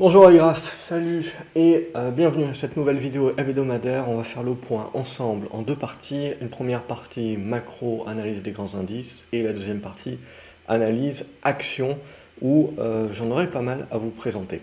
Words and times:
Bonjour 0.00 0.28
Agraf, 0.28 0.74
salut 0.74 1.34
et 1.56 1.88
euh, 1.96 2.12
bienvenue 2.12 2.44
à 2.44 2.54
cette 2.54 2.76
nouvelle 2.76 2.98
vidéo 2.98 3.32
hebdomadaire. 3.36 4.08
On 4.08 4.18
va 4.18 4.22
faire 4.22 4.44
le 4.44 4.54
point 4.54 4.90
ensemble 4.94 5.48
en 5.50 5.62
deux 5.62 5.74
parties. 5.74 6.34
Une 6.40 6.50
première 6.50 6.84
partie 6.84 7.36
macro, 7.36 8.04
analyse 8.06 8.44
des 8.44 8.52
grands 8.52 8.76
indices 8.76 9.26
et 9.32 9.42
la 9.42 9.52
deuxième 9.52 9.80
partie 9.80 10.20
analyse 10.68 11.26
action 11.42 11.98
où 12.40 12.74
euh, 12.78 13.08
j'en 13.10 13.28
aurai 13.32 13.50
pas 13.50 13.60
mal 13.60 13.88
à 13.90 13.98
vous 13.98 14.10
présenter. 14.10 14.60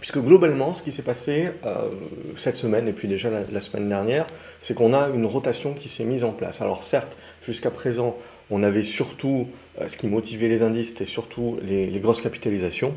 Puisque 0.00 0.18
globalement, 0.18 0.74
ce 0.74 0.82
qui 0.82 0.92
s'est 0.92 1.00
passé 1.00 1.48
euh, 1.64 1.88
cette 2.36 2.56
semaine 2.56 2.88
et 2.88 2.92
puis 2.92 3.08
déjà 3.08 3.30
la, 3.30 3.60
semaine 3.62 3.88
dernière, 3.88 4.26
c'est 4.60 4.74
qu'on 4.74 4.92
a 4.92 5.08
une 5.08 5.24
rotation 5.24 5.72
qui 5.72 5.88
s'est 5.88 6.04
mise 6.04 6.24
en 6.24 6.32
place. 6.32 6.60
Alors 6.60 6.82
certes, 6.82 7.16
jusqu'à 7.40 7.70
présent, 7.70 8.18
on 8.50 8.62
avait 8.62 8.82
surtout, 8.82 9.48
ce 9.86 9.96
qui 9.96 10.08
motivait 10.08 10.48
les 10.48 10.62
indices, 10.62 10.90
c'était 10.90 11.06
surtout 11.06 11.58
les 11.62 12.00
grosses 12.00 12.20
capitalisations, 12.20 12.94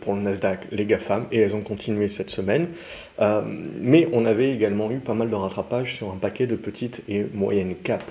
pour 0.00 0.14
le 0.14 0.20
Nasdaq, 0.20 0.68
les 0.70 0.84
GAFAM, 0.84 1.26
et 1.32 1.40
elles 1.40 1.54
ont 1.54 1.60
continué 1.60 2.08
cette 2.08 2.30
semaine. 2.30 2.68
Euh, 3.20 3.42
mais 3.80 4.08
on 4.12 4.24
avait 4.24 4.52
également 4.52 4.90
eu 4.90 4.98
pas 4.98 5.14
mal 5.14 5.30
de 5.30 5.34
rattrapage 5.34 5.96
sur 5.96 6.10
un 6.10 6.16
paquet 6.16 6.46
de 6.46 6.56
petites 6.56 7.02
et 7.08 7.26
moyennes 7.34 7.74
caps. 7.74 8.04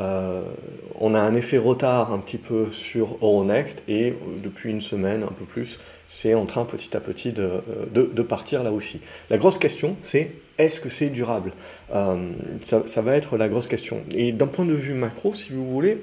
Euh, 0.00 0.42
on 0.98 1.14
a 1.14 1.20
un 1.20 1.34
effet 1.34 1.58
retard 1.58 2.14
un 2.14 2.18
petit 2.18 2.38
peu 2.38 2.70
sur 2.70 3.18
Euronext 3.20 3.84
et 3.88 4.14
depuis 4.42 4.70
une 4.70 4.80
semaine, 4.80 5.22
un 5.22 5.32
peu 5.32 5.44
plus, 5.44 5.78
c'est 6.06 6.32
en 6.32 6.46
train 6.46 6.64
petit 6.64 6.96
à 6.96 7.00
petit 7.00 7.32
de, 7.32 7.62
de, 7.92 8.22
partir 8.22 8.62
là 8.62 8.72
aussi. 8.72 9.00
La 9.28 9.36
grosse 9.36 9.58
question, 9.58 9.96
c'est 10.00 10.30
est-ce 10.56 10.80
que 10.80 10.88
c'est 10.88 11.10
durable? 11.10 11.50
Ça, 12.62 13.02
va 13.02 13.16
être 13.16 13.36
la 13.36 13.50
grosse 13.50 13.66
question. 13.66 14.00
Et 14.14 14.32
d'un 14.32 14.46
point 14.46 14.64
de 14.64 14.72
vue 14.72 14.94
macro, 14.94 15.34
si 15.34 15.52
vous 15.52 15.66
voulez, 15.66 15.98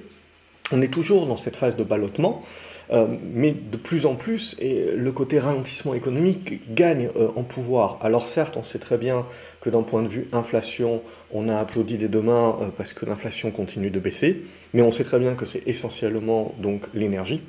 on 0.71 0.81
est 0.81 0.93
toujours 0.93 1.25
dans 1.25 1.35
cette 1.35 1.55
phase 1.55 1.75
de 1.75 1.83
ballottement, 1.83 2.43
euh, 2.91 3.05
mais 3.21 3.51
de 3.51 3.77
plus 3.77 4.07
en 4.07 4.15
plus, 4.15 4.55
et 4.59 4.91
le 4.95 5.11
côté 5.11 5.37
ralentissement 5.37 5.93
économique 5.93 6.73
gagne 6.73 7.09
euh, 7.15 7.29
en 7.35 7.43
pouvoir. 7.43 7.99
Alors 8.01 8.25
certes, 8.25 8.57
on 8.57 8.63
sait 8.63 8.79
très 8.79 8.97
bien 8.97 9.27
que 9.61 9.69
d'un 9.69 9.83
point 9.83 10.01
de 10.01 10.07
vue 10.07 10.27
inflation, 10.31 11.03
on 11.31 11.49
a 11.49 11.57
applaudi 11.57 11.99
des 11.99 12.07
deux 12.07 12.21
mains 12.21 12.57
euh, 12.61 12.69
parce 12.75 12.93
que 12.93 13.05
l'inflation 13.05 13.51
continue 13.51 13.91
de 13.91 13.99
baisser, 13.99 14.43
mais 14.73 14.81
on 14.81 14.91
sait 14.91 15.03
très 15.03 15.19
bien 15.19 15.35
que 15.35 15.45
c'est 15.45 15.67
essentiellement 15.67 16.55
donc 16.59 16.87
l'énergie 16.95 17.41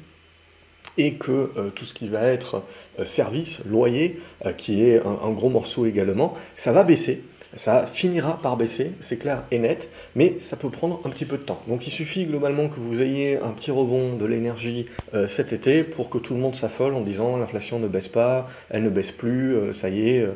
et 0.98 1.15
que 1.15 1.70
tout 1.75 1.84
ce 1.84 1.95
qui 1.95 2.09
va 2.09 2.25
être 2.25 2.65
service, 3.05 3.62
loyer, 3.65 4.19
qui 4.59 4.83
est 4.83 5.00
un, 5.00 5.31
gros 5.31 5.48
morceau 5.48 5.87
également, 5.87 6.34
ça 6.56 6.72
va 6.72 6.83
baisser 6.83 7.22
ça 7.55 7.87
finira 7.87 8.39
par 8.41 8.56
baisser, 8.56 8.93
c'est 9.01 9.17
clair 9.17 9.43
et 9.51 9.59
net, 9.59 9.89
mais 10.15 10.39
ça 10.39 10.56
peut 10.56 10.70
prendre 10.70 11.01
un 11.05 11.11
petit 11.11 11.25
peu 11.25 11.37
de 11.37 11.43
temps. 11.43 11.61
Donc 11.69 11.87
il 11.87 11.91
suffit 11.91 12.25
globalement 12.25 12.69
que 12.69 12.79
vous 12.79 13.03
ayez 13.03 13.39
un 13.39 13.51
petit 13.51 13.70
rebond 13.70 14.17
de 14.17 14.25
l'énergie 14.25 14.87
euh, 15.15 15.29
cet 15.29 15.53
été 15.53 15.83
pour 15.83 16.11
que 16.11 16.19
tout 16.19 16.34
le 16.34 16.41
monde 16.41 16.55
s'affole 16.55 16.95
en 16.95 17.01
disant 17.01 17.37
l'inflation 17.37 17.78
ne 17.78 17.89
baisse 17.89 18.09
pas, 18.09 18.47
elle 18.69 18.83
ne 18.83 18.91
baisse 18.91 19.12
plus, 19.12 19.55
euh, 19.55 19.73
ça 19.73 19.89
y 19.89 20.09
est, 20.09 20.28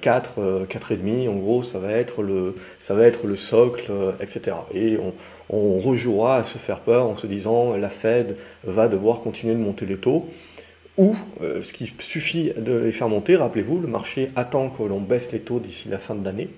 4, 0.00 0.34
euh, 0.38 0.66
4,5, 0.66 1.28
en 1.28 1.36
gros 1.36 1.62
ça 1.62 1.78
va 1.78 1.92
être 1.92 2.22
le, 2.22 2.54
ça 2.80 2.94
va 2.94 3.04
être 3.06 3.26
le 3.26 3.36
socle, 3.36 3.92
etc. 4.20 4.56
Et 4.72 4.96
on, 4.98 5.12
on 5.50 5.78
rejouera 5.78 6.36
à 6.36 6.44
se 6.44 6.58
faire 6.58 6.80
peur 6.80 7.06
en 7.06 7.16
se 7.16 7.26
disant 7.26 7.76
la 7.76 7.90
Fed 7.90 8.36
va 8.64 8.88
devoir 8.88 9.20
continuer 9.20 9.54
de 9.54 9.60
monter 9.60 9.86
les 9.86 9.96
taux 9.96 10.28
ou 10.96 11.14
euh, 11.40 11.62
ce 11.62 11.72
qui 11.72 11.92
suffit 11.98 12.52
de 12.56 12.74
les 12.74 12.92
faire 12.92 13.08
monter, 13.08 13.36
rappelez-vous, 13.36 13.80
le 13.80 13.88
marché 13.88 14.30
attend 14.36 14.70
que 14.70 14.82
l'on 14.82 15.00
baisse 15.00 15.32
les 15.32 15.40
taux 15.40 15.58
d'ici 15.58 15.88
la 15.88 15.98
fin 15.98 16.14
de 16.14 16.24
l'année, 16.24 16.50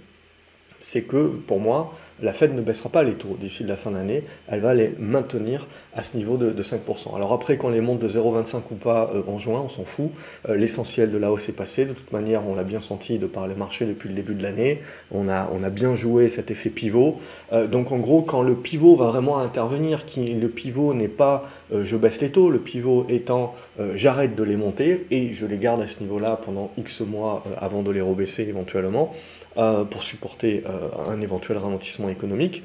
c'est 0.81 1.03
que 1.03 1.28
pour 1.28 1.61
moi, 1.61 1.95
la 2.22 2.33
Fed 2.33 2.55
ne 2.55 2.62
baissera 2.62 2.89
pas 2.89 3.03
les 3.03 3.14
taux 3.14 3.36
d'ici 3.39 3.64
la 3.64 3.77
fin 3.77 3.91
d'année, 3.91 4.25
elle 4.48 4.61
va 4.61 4.75
les 4.75 4.95
maintenir 4.98 5.67
à 5.95 6.03
ce 6.03 6.17
niveau 6.17 6.36
de, 6.36 6.62
5%. 6.62 7.14
Alors 7.14 7.33
après, 7.33 7.56
quand 7.56 7.69
les 7.69 7.81
monte 7.81 8.00
de 8.00 8.09
0,25 8.09 8.61
ou 8.70 8.75
pas 8.75 9.11
euh, 9.14 9.22
en 9.27 9.39
juin, 9.39 9.62
on 9.64 9.69
s'en 9.69 9.84
fout. 9.84 10.11
Euh, 10.48 10.56
l'essentiel 10.56 11.11
de 11.11 11.19
la 11.19 11.31
hausse 11.31 11.48
est 11.48 11.53
passé. 11.53 11.84
De 11.84 11.92
toute 11.92 12.12
manière, 12.12 12.47
on 12.47 12.55
l'a 12.55 12.64
bien 12.64 12.81
senti 12.81 13.19
de 13.19 13.27
par 13.27 13.47
les 13.47 13.55
marchés 13.55 13.87
depuis 13.87 14.09
le 14.09 14.14
début 14.14 14.34
de 14.34 14.42
l'année. 14.42 14.81
On 15.11 15.28
a, 15.28 15.48
on 15.53 15.62
a 15.62 15.70
bien 15.70 15.94
joué 15.94 16.28
cet 16.28 16.50
effet 16.50 16.70
pivot. 16.70 17.19
Euh, 17.53 17.67
donc 17.67 17.92
en 17.92 17.98
gros, 17.98 18.22
quand 18.22 18.43
le 18.43 18.55
pivot 18.55 18.97
va 18.97 19.06
vraiment 19.06 19.38
intervenir, 19.38 20.05
qui, 20.06 20.26
le 20.26 20.49
pivot 20.49 20.94
n'est 20.94 21.09
pas 21.09 21.49
je 21.72 21.97
baisse 21.97 22.21
les 22.21 22.31
taux, 22.31 22.49
le 22.49 22.60
pivot 22.60 23.06
étant 23.09 23.55
j'arrête 23.94 24.37
de 24.37 24.43
les 24.44 24.56
monter 24.56 25.06
et 25.10 25.32
je 25.32 25.47
les 25.47 25.59
garde 25.59 25.82
à 25.82 25.88
ce 25.88 26.00
niveau-là 26.00 26.38
pendant 26.43 26.69
X 26.78 27.00
mois 27.00 27.43
avant 27.56 27.82
de 27.82 27.91
les 27.91 28.00
rebaisser 28.00 28.44
éventuellement 28.44 29.12
pour 29.91 30.03
supporter 30.03 30.65
un 31.09 31.21
éventuel 31.21 31.59
ralentissement 31.59 32.09
économique, 32.09 32.62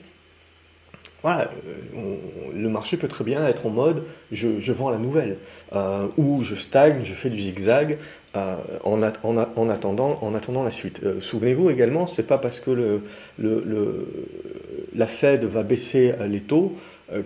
voilà, 1.23 1.51
euh, 1.95 2.15
le 2.55 2.69
marché 2.69 2.97
peut 2.97 3.07
très 3.07 3.23
bien 3.23 3.47
être 3.47 3.67
en 3.67 3.69
mode 3.69 4.03
je, 4.31 4.71
vends 4.71 4.89
la 4.89 4.97
nouvelle, 4.97 5.37
euh, 5.73 6.07
ou 6.17 6.41
je 6.41 6.55
stagne, 6.55 7.01
je 7.03 7.13
fais 7.13 7.29
du 7.29 7.39
zigzag 7.39 7.99
euh, 8.35 8.55
en, 8.83 9.03
en, 9.03 9.69
attendant, 9.69 10.17
en 10.21 10.33
attendant 10.33 10.63
la 10.63 10.71
suite. 10.71 11.01
Souvenez-vous 11.19 11.69
également, 11.69 12.07
c'est 12.07 12.25
pas 12.25 12.39
parce 12.39 12.59
que 12.59 13.01
la 14.95 15.07
Fed 15.07 15.43
va 15.43 15.63
baisser 15.63 16.13
les 16.27 16.39
taux 16.39 16.73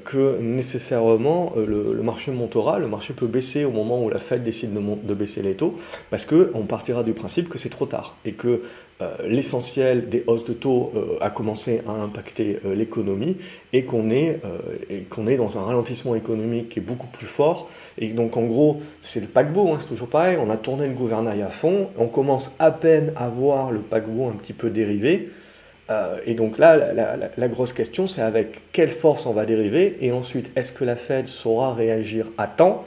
que 0.03 0.39
nécessairement 0.39 1.53
le, 1.55 2.01
marché 2.01 2.31
montera. 2.31 2.79
Le 2.79 2.87
marché 2.87 3.13
peut 3.13 3.27
baisser 3.27 3.65
au 3.65 3.71
moment 3.71 4.03
où 4.03 4.09
la 4.09 4.19
Fed 4.19 4.43
décide 4.43 4.73
de, 4.73 4.81
de 4.81 5.13
baisser 5.13 5.41
les 5.41 5.53
taux, 5.53 5.75
parce 6.09 6.25
qu'on 6.25 6.65
partira 6.67 7.03
du 7.03 7.13
principe 7.13 7.47
que 7.47 7.59
c'est 7.59 7.69
trop 7.69 7.85
tard 7.85 8.17
et 8.25 8.33
que 8.33 8.47
euh, 8.47 8.59
l'essentiel 9.27 10.07
des 10.07 10.23
hausses 10.25 10.45
de 10.45 10.53
taux 10.53 10.91
euh, 10.95 11.17
a 11.19 11.29
commencé 11.29 11.81
à 11.85 11.91
impacter 11.91 12.59
euh, 12.65 12.73
l'économie 12.73 13.35
et 13.73 13.83
qu'on 13.83 14.09
est, 14.09 14.39
qu'on 15.09 15.27
est 15.27 15.35
dans 15.35 15.57
un 15.57 15.63
ralentissement 15.63 16.15
économique 16.15 16.69
qui 16.69 16.79
est 16.79 16.81
beaucoup 16.81 17.07
plus 17.07 17.25
fort. 17.25 17.67
Et 17.97 18.13
donc 18.13 18.37
en 18.37 18.43
gros, 18.43 18.81
c'est 19.01 19.19
le 19.19 19.27
paquebot, 19.27 19.73
hein, 19.73 19.77
c'est 19.79 19.87
toujours 19.87 20.07
pareil, 20.07 20.37
on 20.39 20.49
a 20.49 20.55
tourné 20.55 20.87
le 20.87 20.93
gouvernail 20.93 21.41
à 21.41 21.49
fond, 21.49 21.89
on 21.97 22.07
commence 22.07 22.51
à 22.57 22.71
peine 22.71 23.11
à 23.17 23.27
voir 23.27 23.71
le 23.71 23.79
paquebot 23.79 24.29
un 24.29 24.37
petit 24.37 24.53
peu 24.53 24.69
dériver. 24.69 25.29
et 26.25 26.33
donc 26.33 26.57
là, 26.57 26.93
la 27.37 27.47
grosse 27.47 27.73
question, 27.73 28.07
c'est 28.07 28.21
avec 28.21 28.71
quelle 28.71 28.89
force 28.89 29.25
on 29.25 29.33
va 29.33 29.45
dériver, 29.45 29.97
et 29.99 30.11
ensuite, 30.13 30.49
est-ce 30.55 30.71
que 30.71 30.85
la 30.85 30.95
Fed 30.95 31.27
saura 31.27 31.73
réagir 31.73 32.27
à 32.37 32.47
temps 32.47 32.85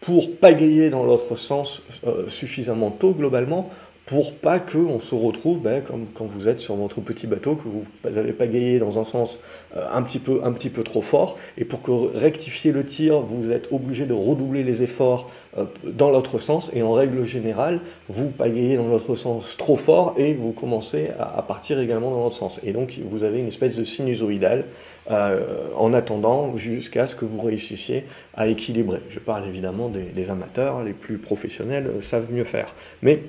pour 0.00 0.36
pagayer 0.36 0.90
dans 0.90 1.04
l'autre 1.04 1.34
sens 1.34 1.82
suffisamment 2.28 2.90
tôt 2.90 3.12
globalement 3.12 3.70
pour 4.06 4.34
pas 4.34 4.60
qu'on 4.60 5.00
se 5.00 5.16
retrouve 5.16 5.60
ben, 5.60 5.82
comme 5.82 6.08
quand 6.08 6.26
vous 6.26 6.48
êtes 6.48 6.60
sur 6.60 6.76
votre 6.76 7.00
petit 7.00 7.26
bateau, 7.26 7.56
que 7.56 7.64
vous 7.64 7.84
n'avez 8.04 8.32
pas 8.32 8.46
gagné 8.46 8.78
dans 8.78 9.00
un 9.00 9.04
sens 9.04 9.40
euh, 9.76 9.84
un, 9.92 10.02
petit 10.02 10.20
peu, 10.20 10.40
un 10.44 10.52
petit 10.52 10.70
peu 10.70 10.84
trop 10.84 11.02
fort, 11.02 11.36
et 11.58 11.64
pour 11.64 11.82
que 11.82 11.90
rectifier 12.16 12.70
le 12.70 12.84
tir, 12.84 13.20
vous 13.20 13.50
êtes 13.50 13.72
obligé 13.72 14.06
de 14.06 14.14
redoubler 14.14 14.62
les 14.62 14.84
efforts 14.84 15.28
euh, 15.58 15.64
dans 15.84 16.10
l'autre 16.10 16.38
sens, 16.38 16.70
et 16.72 16.84
en 16.84 16.92
règle 16.92 17.24
générale, 17.24 17.80
vous 18.08 18.28
pagayez 18.28 18.76
dans 18.76 18.86
l'autre 18.86 19.16
sens 19.16 19.56
trop 19.56 19.76
fort, 19.76 20.14
et 20.16 20.34
vous 20.34 20.52
commencez 20.52 21.10
à, 21.18 21.42
partir 21.42 21.80
également 21.80 22.12
dans 22.12 22.22
l'autre 22.22 22.36
sens. 22.36 22.60
Et 22.62 22.72
donc 22.72 23.00
vous 23.04 23.24
avez 23.24 23.40
une 23.40 23.48
espèce 23.48 23.76
de 23.76 23.82
sinusoïdale 23.82 24.66
euh, 25.10 25.68
en 25.76 25.92
attendant 25.92 26.56
jusqu'à 26.56 27.08
ce 27.08 27.16
que 27.16 27.24
vous 27.24 27.40
réussissiez 27.40 28.04
à 28.34 28.46
équilibrer. 28.46 29.00
Je 29.08 29.18
parle 29.18 29.48
évidemment 29.48 29.88
des, 29.88 30.04
des 30.04 30.30
amateurs, 30.30 30.84
les 30.84 30.92
plus 30.92 31.18
professionnels 31.18 31.90
savent 32.00 32.32
mieux 32.32 32.44
faire. 32.44 32.68
Mais 33.02 33.22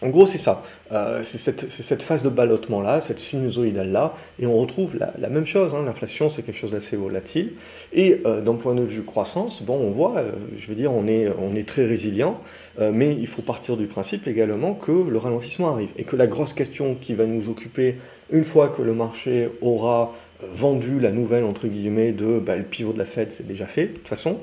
en 0.00 0.10
gros, 0.10 0.26
c'est 0.26 0.38
ça. 0.38 0.62
Euh, 0.92 1.20
c'est 1.24 1.38
cette, 1.38 2.02
phase 2.02 2.22
de 2.22 2.28
ballottement-là, 2.28 3.00
cette 3.00 3.18
sinusoïdale-là, 3.18 4.14
et 4.38 4.46
on 4.46 4.56
retrouve 4.56 4.96
la, 4.96 5.28
même 5.28 5.46
chose. 5.46 5.74
Hein. 5.74 5.82
L'inflation, 5.84 6.28
c'est 6.28 6.42
quelque 6.42 6.56
chose 6.56 6.70
d'assez 6.70 6.96
volatile. 6.96 7.54
Et 7.92 8.20
euh, 8.24 8.40
d'un 8.40 8.54
point 8.54 8.74
de 8.74 8.82
vue 8.82 9.02
croissance, 9.02 9.62
bon, 9.62 9.74
on 9.74 9.90
voit, 9.90 10.18
euh, 10.18 10.32
je 10.56 10.68
veux 10.68 10.76
dire, 10.76 10.92
on 10.92 11.06
est, 11.06 11.28
très 11.66 11.84
résilient, 11.84 12.40
mais 12.80 13.14
il 13.14 13.26
faut 13.26 13.42
partir 13.42 13.76
du 13.76 13.86
principe 13.86 14.26
également 14.28 14.72
que 14.74 14.92
le 14.92 15.18
ralentissement 15.18 15.70
arrive. 15.70 15.90
Et 15.98 16.04
que 16.04 16.14
la 16.14 16.26
grosse 16.26 16.52
question 16.52 16.94
qui 16.94 17.14
va 17.14 17.26
nous 17.26 17.48
occuper, 17.48 17.96
une 18.30 18.44
fois 18.44 18.68
que 18.68 18.80
le 18.80 18.94
marché 18.94 19.50
aura 19.60 20.12
vendu 20.40 21.00
la 21.00 21.10
nouvelle, 21.10 21.44
entre 21.44 21.66
guillemets, 21.66 22.12
de 22.12 22.38
bah, 22.38 22.56
le 22.56 22.62
pivot 22.62 22.92
de 22.92 22.98
la 22.98 23.04
Fed, 23.04 23.32
c'est 23.32 23.46
déjà 23.46 23.66
fait, 23.66 23.86
de 23.86 23.92
toute 23.94 24.08
façon, 24.08 24.36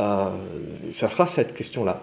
euh, 0.00 0.30
ça 0.92 1.08
sera 1.08 1.26
cette 1.26 1.52
question-là. 1.52 2.02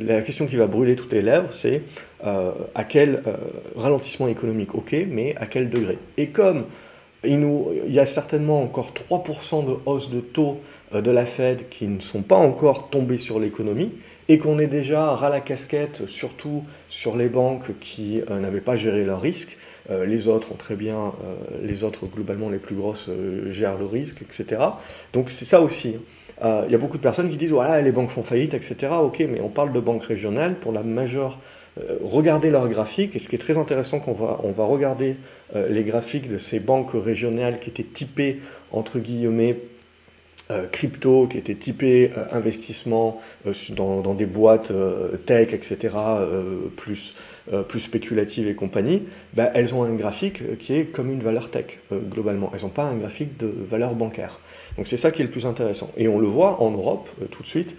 La 0.00 0.22
question 0.22 0.46
qui 0.46 0.56
va 0.56 0.66
brûler 0.66 0.96
toutes 0.96 1.12
les 1.12 1.22
lèvres, 1.22 1.52
c'est 1.52 1.82
euh, 2.24 2.52
à 2.74 2.84
quel 2.84 3.22
euh, 3.26 3.36
ralentissement 3.76 4.28
économique, 4.28 4.74
ok, 4.74 4.96
mais 5.08 5.34
à 5.36 5.46
quel 5.46 5.68
degré 5.68 5.98
Et 6.16 6.28
comme 6.28 6.64
il, 7.24 7.46
y 7.88 8.00
a 8.00 8.06
certainement 8.06 8.62
encore 8.62 8.92
3% 8.92 9.66
de 9.66 9.76
hausse 9.86 10.10
de 10.10 10.20
taux 10.20 10.60
de 10.92 11.10
la 11.10 11.24
Fed 11.24 11.68
qui 11.68 11.86
ne 11.86 12.00
sont 12.00 12.22
pas 12.22 12.36
encore 12.36 12.90
tombés 12.90 13.18
sur 13.18 13.38
l'économie, 13.38 13.92
et 14.28 14.38
qu'on 14.38 14.58
est 14.58 14.66
déjà 14.66 15.14
ras 15.14 15.28
la 15.28 15.40
casquette, 15.40 16.08
surtout 16.08 16.64
sur 16.88 17.16
les 17.16 17.28
banques 17.28 17.78
qui 17.78 18.22
n'avaient 18.28 18.60
pas 18.60 18.74
géré 18.74 19.04
leurs 19.04 19.20
risques, 19.20 19.56
les 19.90 20.26
autres 20.26 20.50
ont 20.50 20.56
très 20.56 20.74
bien, 20.74 21.12
les 21.62 21.84
autres 21.84 22.06
globalement 22.06 22.50
les 22.50 22.58
plus 22.58 22.74
grosses 22.74 23.08
gèrent 23.48 23.78
le 23.78 23.86
risque, 23.86 24.22
etc. 24.22 24.60
Donc 25.12 25.30
c'est 25.30 25.44
ça 25.44 25.60
aussi. 25.60 25.96
Euh, 26.42 26.64
il 26.66 26.72
y 26.72 26.74
a 26.74 26.78
beaucoup 26.78 26.96
de 26.96 27.02
personnes 27.02 27.30
qui 27.30 27.36
disent 27.36 27.54
les 27.82 27.92
banques 27.92 28.10
font 28.10 28.22
faillite, 28.22 28.54
etc. 28.54 28.92
Ok, 29.00 29.20
mais 29.28 29.40
on 29.40 29.48
parle 29.48 29.72
de 29.72 29.80
banques 29.80 30.04
régionales 30.04 30.56
pour 30.56 30.72
la 30.72 30.82
majeure. 30.82 31.38
Euh, 31.80 31.98
regardez 32.02 32.50
leurs 32.50 32.68
graphiques, 32.68 33.16
et 33.16 33.18
ce 33.18 33.28
qui 33.28 33.36
est 33.36 33.38
très 33.38 33.58
intéressant, 33.58 34.00
qu'on 34.00 34.12
va, 34.12 34.40
on 34.42 34.50
va 34.50 34.64
regarder 34.64 35.16
euh, 35.54 35.68
les 35.68 35.84
graphiques 35.84 36.28
de 36.28 36.38
ces 36.38 36.60
banques 36.60 36.92
régionales 36.92 37.60
qui 37.60 37.70
étaient 37.70 37.82
typées, 37.82 38.40
entre 38.72 38.98
guillemets, 38.98 39.56
crypto 40.70 41.26
qui 41.26 41.38
étaient 41.38 41.54
typées 41.54 42.12
euh, 42.16 42.24
investissement 42.32 43.20
euh, 43.46 43.52
dans, 43.74 44.14
des 44.14 44.26
boîtes 44.26 44.72
tech, 45.26 45.52
etc., 45.52 45.94
plus, 46.76 47.14
plus 47.68 47.80
spéculatives 47.80 48.46
et 48.46 48.54
compagnie, 48.54 49.02
bah, 49.34 49.50
elles 49.54 49.74
ont 49.74 49.82
un 49.82 49.94
graphique 49.94 50.58
qui 50.58 50.74
est 50.74 50.84
comme 50.84 51.10
une 51.10 51.20
valeur 51.20 51.50
tech, 51.50 51.78
globalement. 51.92 52.50
Elles 52.54 52.62
n'ont 52.62 52.68
pas 52.68 52.84
un 52.84 52.96
graphique 52.96 53.38
de 53.38 53.52
valeur 53.66 53.94
bancaire. 53.94 54.40
Donc 54.76 54.86
c'est 54.86 54.96
ça 54.96 55.10
qui 55.10 55.22
est 55.22 55.24
le 55.24 55.30
plus 55.30 55.46
intéressant. 55.46 55.90
Et 55.96 56.08
on 56.08 56.18
le 56.18 56.26
voit 56.26 56.62
en 56.62 56.70
Europe, 56.70 57.08
tout 57.30 57.42
de 57.42 57.46
suite, 57.46 57.76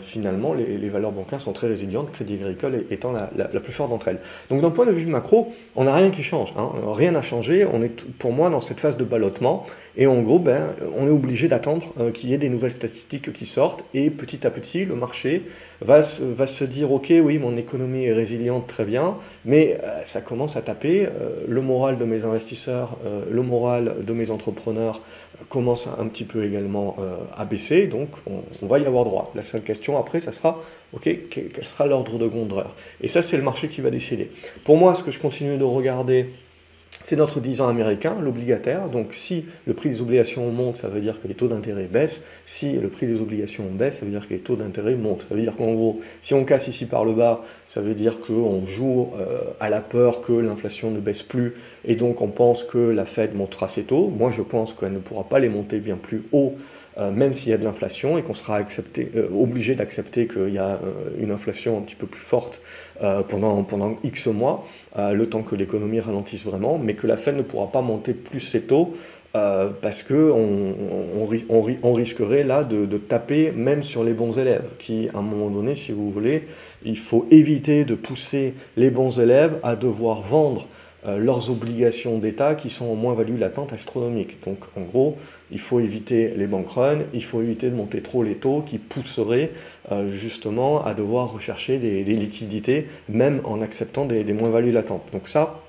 finalement, 0.00 0.54
les, 0.54 0.88
valeurs 0.88 1.12
bancaires 1.12 1.40
sont 1.40 1.52
très 1.52 1.68
résilientes, 1.68 2.10
Crédit 2.10 2.34
Agricole 2.34 2.84
étant 2.90 3.12
la, 3.12 3.60
plus 3.60 3.72
forte 3.72 3.90
d'entre 3.90 4.08
elles. 4.08 4.20
Donc 4.50 4.60
d'un 4.60 4.70
point 4.70 4.86
de 4.86 4.92
vue 4.92 5.06
macro, 5.06 5.52
on 5.76 5.84
n'a 5.84 5.94
rien 5.94 6.10
qui 6.10 6.22
change. 6.22 6.52
Hein. 6.56 6.70
Rien 6.86 7.12
n'a 7.12 7.22
changé. 7.22 7.66
On 7.72 7.82
est, 7.82 8.04
pour 8.18 8.32
moi, 8.32 8.50
dans 8.50 8.60
cette 8.60 8.80
phase 8.80 8.96
de 8.96 9.04
ballottement. 9.04 9.64
Et 9.96 10.06
en 10.06 10.20
gros, 10.22 10.38
ben, 10.38 10.74
on 10.96 11.06
est 11.06 11.10
obligé 11.10 11.48
d'attendre 11.48 11.92
euh, 12.00 12.10
qu'il 12.10 12.30
y 12.30 12.34
ait 12.34 12.38
des 12.38 12.48
nouvelles 12.48 12.72
statistiques 12.72 13.32
qui 13.32 13.46
sortent. 13.46 13.84
Et 13.94 14.10
petit 14.10 14.46
à 14.46 14.50
petit, 14.50 14.84
le 14.84 14.94
marché 14.94 15.42
va 15.82 16.02
se, 16.02 16.22
va 16.22 16.46
se 16.46 16.64
dire, 16.64 16.92
OK, 16.92 17.12
oui, 17.22 17.38
mon 17.38 17.56
économie 17.56 18.04
est 18.04 18.12
résiliente, 18.12 18.66
très 18.66 18.84
bien, 18.84 19.16
mais 19.44 19.78
euh, 19.82 20.00
ça 20.04 20.20
commence 20.20 20.56
à 20.56 20.62
taper. 20.62 21.06
Euh, 21.06 21.44
le 21.46 21.60
moral 21.60 21.98
de 21.98 22.04
mes 22.04 22.24
investisseurs, 22.24 22.96
le 23.30 23.42
moral 23.42 23.96
de 24.04 24.12
mes 24.12 24.30
entrepreneurs 24.30 25.02
commence 25.48 25.88
un 25.98 26.06
petit 26.06 26.24
peu 26.24 26.44
également 26.44 26.96
à 27.36 27.44
baisser. 27.44 27.86
Donc, 27.86 28.08
on, 28.26 28.66
va 28.66 28.78
y 28.78 28.86
avoir 28.86 29.04
droit. 29.04 29.32
La 29.34 29.42
seule 29.42 29.62
question 29.62 29.98
après, 29.98 30.20
ça 30.20 30.32
sera, 30.32 30.62
OK, 30.92 31.08
quel 31.30 31.64
sera 31.64 31.86
l'ordre 31.86 32.18
de 32.18 32.26
grandeur? 32.26 32.74
Et 33.00 33.08
ça, 33.08 33.22
c'est 33.22 33.36
le 33.36 33.42
marché 33.42 33.68
qui 33.68 33.80
va 33.80 33.90
décider. 33.90 34.30
Pour 34.64 34.76
moi, 34.76 34.94
ce 34.94 35.02
que 35.02 35.10
je 35.10 35.18
continue 35.18 35.58
de 35.58 35.64
regarder, 35.64 36.28
c'est 37.02 37.16
notre 37.16 37.40
10 37.40 37.60
ans 37.60 37.68
américain, 37.68 38.16
l'obligataire. 38.20 38.88
Donc 38.88 39.08
si 39.12 39.44
le 39.66 39.74
prix 39.74 39.90
des 39.90 40.00
obligations 40.00 40.50
monte, 40.50 40.76
ça 40.76 40.88
veut 40.88 41.00
dire 41.00 41.20
que 41.20 41.28
les 41.28 41.34
taux 41.34 41.48
d'intérêt 41.48 41.84
baissent. 41.84 42.22
Si 42.44 42.72
le 42.72 42.88
prix 42.88 43.06
des 43.06 43.20
obligations 43.20 43.64
baisse, 43.70 43.98
ça 43.98 44.06
veut 44.06 44.10
dire 44.10 44.26
que 44.26 44.32
les 44.32 44.40
taux 44.40 44.56
d'intérêt 44.56 44.94
montent. 44.96 45.26
Ça 45.28 45.34
veut 45.34 45.42
dire 45.42 45.56
qu'en 45.56 45.72
gros, 45.72 46.00
si 46.20 46.34
on 46.34 46.44
casse 46.44 46.68
ici 46.68 46.86
par 46.86 47.04
le 47.04 47.12
bas, 47.12 47.42
ça 47.66 47.80
veut 47.80 47.94
dire 47.94 48.20
qu'on 48.20 48.64
joue 48.64 49.10
euh, 49.18 49.42
à 49.60 49.68
la 49.68 49.80
peur 49.80 50.20
que 50.20 50.32
l'inflation 50.32 50.90
ne 50.90 51.00
baisse 51.00 51.22
plus 51.22 51.54
et 51.84 51.96
donc 51.96 52.22
on 52.22 52.28
pense 52.28 52.64
que 52.64 52.78
la 52.78 53.04
Fed 53.04 53.34
montera 53.34 53.68
ses 53.68 53.82
taux. 53.82 54.08
Moi, 54.08 54.30
je 54.30 54.42
pense 54.42 54.72
qu'elle 54.72 54.92
ne 54.92 54.98
pourra 54.98 55.24
pas 55.24 55.38
les 55.38 55.48
monter 55.48 55.78
bien 55.80 55.96
plus 55.96 56.22
haut 56.32 56.54
même 56.98 57.34
s'il 57.34 57.50
y 57.50 57.54
a 57.54 57.58
de 57.58 57.64
l'inflation 57.64 58.18
et 58.18 58.22
qu'on 58.22 58.34
sera 58.34 58.60
euh, 58.60 59.28
obligé 59.34 59.74
d'accepter 59.74 60.26
qu'il 60.26 60.52
y 60.52 60.58
a 60.58 60.78
une 61.18 61.30
inflation 61.30 61.78
un 61.78 61.80
petit 61.80 61.96
peu 61.96 62.06
plus 62.06 62.20
forte 62.20 62.60
pendant, 63.28 63.62
pendant 63.64 63.96
X 64.04 64.26
mois, 64.26 64.66
le 64.96 65.24
temps 65.26 65.42
que 65.42 65.54
l'économie 65.54 66.00
ralentisse 66.00 66.44
vraiment, 66.44 66.78
mais 66.78 66.94
que 66.94 67.06
la 67.06 67.16
Fed 67.16 67.36
ne 67.36 67.42
pourra 67.42 67.72
pas 67.72 67.82
monter 67.82 68.14
plus 68.14 68.40
ses 68.40 68.62
taux 68.62 68.92
euh, 69.34 69.70
parce 69.80 70.02
qu'on 70.02 70.74
on, 71.82 71.92
risquerait 71.94 72.44
là 72.44 72.64
de, 72.64 72.98
taper 72.98 73.50
même 73.50 73.82
sur 73.82 74.04
les 74.04 74.12
bons 74.12 74.38
élèves, 74.38 74.68
qui 74.78 75.08
à 75.14 75.18
un 75.18 75.22
moment 75.22 75.48
donné, 75.48 75.74
si 75.74 75.92
vous 75.92 76.10
voulez, 76.10 76.44
il 76.84 76.98
faut 76.98 77.26
éviter 77.30 77.84
de 77.86 77.94
pousser 77.94 78.52
les 78.76 78.90
bons 78.90 79.20
élèves 79.20 79.58
à 79.62 79.74
devoir 79.74 80.20
vendre 80.20 80.68
euh, 81.06 81.16
leurs 81.16 81.50
obligations 81.50 82.18
d'État 82.18 82.54
qui 82.54 82.68
sont 82.68 82.84
en 82.84 82.94
moins-value 82.94 83.38
latente 83.38 83.72
astronomique. 83.72 84.44
Donc 84.44 84.58
en 84.76 84.82
gros, 84.82 85.16
il 85.52 85.60
faut 85.60 85.80
éviter 85.80 86.32
les 86.36 86.46
bank 86.46 86.68
runs, 86.70 87.00
il 87.12 87.22
faut 87.22 87.42
éviter 87.42 87.70
de 87.70 87.76
monter 87.76 88.02
trop 88.02 88.22
les 88.22 88.34
taux 88.34 88.62
qui 88.62 88.78
pousseraient 88.78 89.50
euh, 89.90 90.10
justement 90.10 90.84
à 90.84 90.94
devoir 90.94 91.32
rechercher 91.32 91.78
des, 91.78 92.02
liquidités, 92.02 92.86
même 93.08 93.40
en 93.44 93.60
acceptant 93.60 94.04
des, 94.04 94.24
des 94.24 94.32
moins-values 94.32 94.72
latentes. 94.72 95.08
Donc 95.12 95.28
ça, 95.28 95.61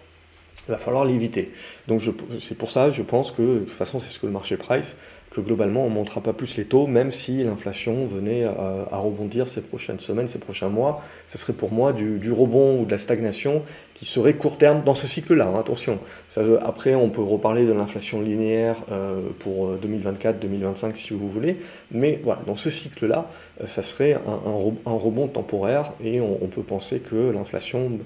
il 0.68 0.72
va 0.72 0.78
falloir 0.78 1.06
l'éviter. 1.06 1.52
Donc 1.88 2.02
c'est 2.40 2.58
pour 2.58 2.72
ça, 2.72 2.90
je 2.90 3.02
pense 3.02 3.32
que, 3.32 3.42
de 3.42 3.60
toute 3.60 3.70
façon, 3.70 4.00
c'est 4.00 4.10
ce 4.10 4.20
que 4.20 4.26
le 4.26 4.32
marché 4.32 4.58
price, 4.58 4.98
que 5.34 5.42
globalement, 5.42 5.86
on 5.86 5.90
ne 5.90 5.96
montera 5.96 6.22
pas 6.22 6.32
plus 6.32 6.56
les 6.58 6.66
taux, 6.66 6.88
même 6.88 7.12
si 7.12 7.44
l'inflation 7.44 8.06
venait 8.06 8.44
à, 8.44 8.98
rebondir 8.98 9.48
ces 9.48 9.62
prochaines 9.62 10.00
semaines, 10.00 10.28
ces 10.28 10.40
prochains 10.40 10.70
mois. 10.70 11.02
Ce 11.28 11.38
serait 11.38 11.54
pour 11.54 11.72
moi 11.72 11.92
du, 11.92 12.32
rebond 12.32 12.80
ou 12.82 12.86
de 12.86 12.92
la 12.92 12.98
stagnation 12.98 13.64
qui 13.96 14.06
serait 14.06 14.36
court 14.36 14.58
terme 14.58 14.84
dans 14.84 14.96
ce 14.96 15.08
cycle-là. 15.08 15.48
Hein, 15.48 15.60
attention, 15.60 16.00
ça 16.30 16.44
veut, 16.44 16.64
après, 16.64 16.96
on 16.96 17.10
peut 17.10 17.24
reparler 17.24 17.66
de 17.66 17.74
l'inflation 17.74 18.22
linéaire 18.22 18.84
euh, 18.92 19.22
pour 19.40 19.76
2024-2025 19.76 20.86
euh, 20.86 20.92
si 20.94 21.14
vous 21.14 21.30
voulez, 21.30 21.58
mais 21.92 22.20
voilà, 22.24 22.42
dans 22.46 22.56
ce 22.56 22.70
cycle-là, 22.70 23.30
euh, 23.62 23.68
ça 23.68 23.82
serait 23.82 24.14
un, 24.14 24.92
rebond 24.94 25.28
temporaire 25.28 25.94
et 26.04 26.22
on 26.22 26.48
peut 26.48 26.62
penser 26.62 27.00
que 27.00 27.32
l'inflation 27.32 28.00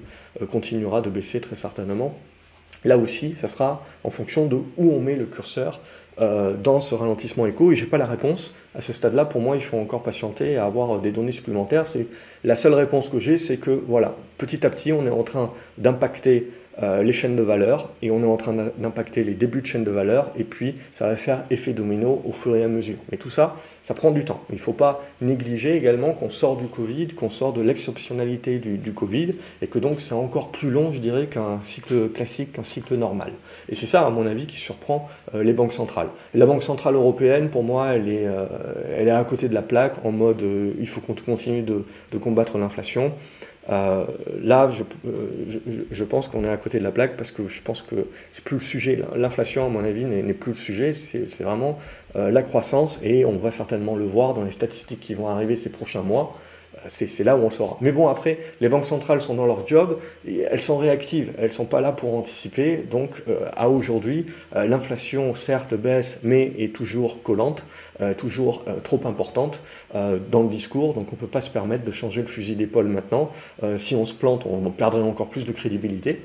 continuera 0.52 1.02
de 1.02 1.10
baisser 1.10 1.42
très 1.42 1.56
certainement 1.56 2.16
Là 2.86 2.98
aussi, 2.98 3.34
ça 3.34 3.48
sera 3.48 3.84
en 4.04 4.10
fonction 4.10 4.46
de 4.46 4.56
où 4.56 4.92
on 4.92 5.00
met 5.00 5.16
le 5.16 5.26
curseur 5.26 5.82
euh, 6.20 6.56
dans 6.56 6.82
ce 6.82 6.96
ralentissement 6.96 7.46
éco. 7.46 7.72
Et 7.72 7.76
je 7.76 7.84
n'ai 7.84 7.90
pas 7.90 7.98
la 7.98 8.06
réponse. 8.06 8.54
À 8.78 8.82
ce 8.82 8.94
stade-là, 8.94 9.26
pour 9.26 9.42
moi, 9.42 9.56
il 9.56 9.64
faut 9.64 9.78
encore 9.78 10.04
patienter 10.04 10.52
et 10.52 10.58
avoir 10.58 11.00
des 11.00 11.12
données 11.12 11.32
supplémentaires. 11.32 11.88
C'est 11.88 12.06
La 12.44 12.56
seule 12.56 12.76
réponse 12.76 13.10
que 13.10 13.18
j'ai, 13.18 13.38
c'est 13.38 13.58
que 13.58 13.72
voilà, 13.72 14.16
petit 14.38 14.66
à 14.68 14.70
petit, 14.70 14.94
on 14.94 15.06
est 15.08 15.10
en 15.10 15.24
train 15.24 15.52
d'impacter 15.80 16.48
euh, 16.84 17.02
les 17.02 17.12
chaînes 17.12 17.36
de 17.36 17.42
valeur 17.42 17.90
et 18.04 18.12
on 18.12 18.22
est 18.22 18.28
en 18.28 18.38
train 18.38 18.54
d'impacter 18.78 19.24
les 19.24 19.34
débuts 19.34 19.62
de 19.62 19.66
chaînes 19.66 19.84
de 19.84 19.90
valeur 19.90 20.30
et 20.38 20.44
puis 20.44 20.76
ça 20.94 21.08
va 21.08 21.16
faire 21.16 21.42
effet 21.50 21.74
domino 21.74 22.22
au 22.24 22.32
fur 22.32 22.56
et 22.56 22.64
à 22.64 22.68
mesure. 22.68 22.98
Mais 23.12 23.18
tout 23.18 23.32
ça, 23.32 23.56
ça 23.82 23.96
prend 23.96 24.12
du 24.12 24.24
temps. 24.24 24.42
Il 24.50 24.56
ne 24.56 24.60
faut 24.60 24.74
pas 24.74 25.02
négliger 25.20 25.76
également 25.76 26.12
qu'on 26.12 26.30
sort 26.30 26.56
du 26.56 26.68
Covid, 26.68 27.08
qu'on 27.08 27.30
sort 27.30 27.54
de 27.54 27.62
l'exceptionnalité 27.62 28.60
du, 28.60 28.94
Covid 28.94 29.34
et 29.64 29.68
que 29.68 29.80
donc 29.80 30.02
c'est 30.02 30.14
encore 30.14 30.52
plus 30.52 30.70
long, 30.70 30.92
je 30.92 31.00
dirais, 31.00 31.26
qu'un 31.26 31.58
cycle 31.64 32.10
classique, 32.10 32.54
qu'un 32.54 32.64
cycle 32.64 32.96
normal. 32.96 33.32
Et 33.70 33.76
c'est 33.76 33.88
ça, 33.88 34.06
à 34.06 34.12
mon 34.12 34.28
avis, 34.28 34.46
qui 34.46 34.58
surprend 34.58 35.10
euh, 35.34 35.44
les 35.44 35.54
banques 35.54 35.74
centrales. 35.74 36.10
la 36.36 36.46
Banque 36.46 36.64
Centrale 36.64 36.94
Européenne, 36.94 37.50
pour 37.50 37.64
moi, 37.64 37.94
elle 37.96 38.08
est, 38.08 38.28
euh, 38.28 38.46
elle 38.96 39.08
est 39.08 39.12
à 39.12 39.24
côté 39.24 39.48
de 39.50 39.54
la 39.54 39.62
plaque 39.62 40.04
en 40.04 40.12
mode 40.12 40.44
il 40.80 40.88
faut 40.88 41.02
qu'on 41.02 41.14
continue 41.14 41.62
de, 41.62 41.84
combattre 42.18 42.58
l'inflation. 42.58 43.14
Euh, 43.70 44.06
là, 44.42 44.70
euh, 45.06 45.60
je, 45.92 46.04
pense 46.06 46.30
qu'on 46.30 46.46
est 46.46 46.50
à 46.50 46.56
côté 46.56 46.78
de 46.78 46.84
la 46.84 46.92
plaque 46.92 47.18
parce 47.18 47.32
que 47.32 47.48
je 47.48 47.62
pense 47.62 47.82
que 47.82 48.08
c'est 48.32 48.44
plus 48.44 48.56
le 48.56 48.62
sujet. 48.62 49.00
L'inflation, 49.16 49.66
à 49.66 49.70
mon 49.70 49.84
avis, 49.84 50.06
n'est 50.06 50.34
plus 50.34 50.52
le 50.52 50.58
sujet. 50.58 50.94
C'est 50.94 51.44
vraiment 51.44 51.78
euh, 52.16 52.32
la 52.32 52.44
croissance 52.44 53.00
et 53.04 53.26
on 53.26 53.36
va 53.38 53.52
certainement 53.52 53.96
le 53.96 54.06
voir 54.06 54.34
dans 54.34 54.44
les 54.44 54.52
statistiques 54.52 55.02
qui 55.02 55.14
vont 55.14 55.28
arriver 55.28 55.56
ces 55.56 55.70
prochains 55.70 56.04
mois 56.04 56.38
c'est 56.88 57.24
là 57.24 57.36
où 57.36 57.42
on 57.42 57.50
saura. 57.50 57.78
Mais 57.82 57.92
bon, 57.92 58.08
après, 58.08 58.40
les 58.62 58.70
banques 58.70 58.86
centrales 58.86 59.22
sont 59.22 59.34
dans 59.34 59.46
leur 59.46 59.68
job, 59.68 60.00
et 60.28 60.42
elles 60.50 60.60
sont 60.60 60.78
réactives, 60.78 61.34
elles 61.38 61.46
ne 61.46 61.50
sont 61.50 61.66
pas 61.66 61.82
là 61.82 61.92
pour 61.92 62.14
anticiper. 62.16 62.78
Donc, 62.78 63.24
euh, 63.28 63.48
à 63.56 63.70
aujourd'hui, 63.70 64.26
euh, 64.56 64.68
l'inflation, 64.68 65.34
certes, 65.34 65.74
baisse, 65.74 66.20
mais 66.24 66.54
est 66.58 66.74
toujours 66.74 67.22
collante, 67.24 67.64
euh, 68.02 68.14
toujours 68.14 68.64
trop 68.84 69.00
importante 69.06 69.62
dans 69.94 70.44
le 70.44 70.50
discours. 70.50 70.94
Donc, 70.94 71.08
on 71.12 71.16
ne 71.16 71.20
peut 71.20 71.28
pas 71.28 71.42
se 71.42 71.50
permettre 71.50 71.86
de 71.86 71.92
changer 71.92 72.22
le 72.22 72.28
fusil 72.28 72.56
d'épaule 72.56 72.88
maintenant. 72.88 73.32
si 73.78 73.96
on 73.96 74.06
se 74.06 74.14
plante, 74.14 74.46
on 74.46 74.70
perdrait 74.72 75.02
encore 75.02 75.30
plus 75.30 75.46
de 75.46 75.52
crédibilité. 75.52 76.22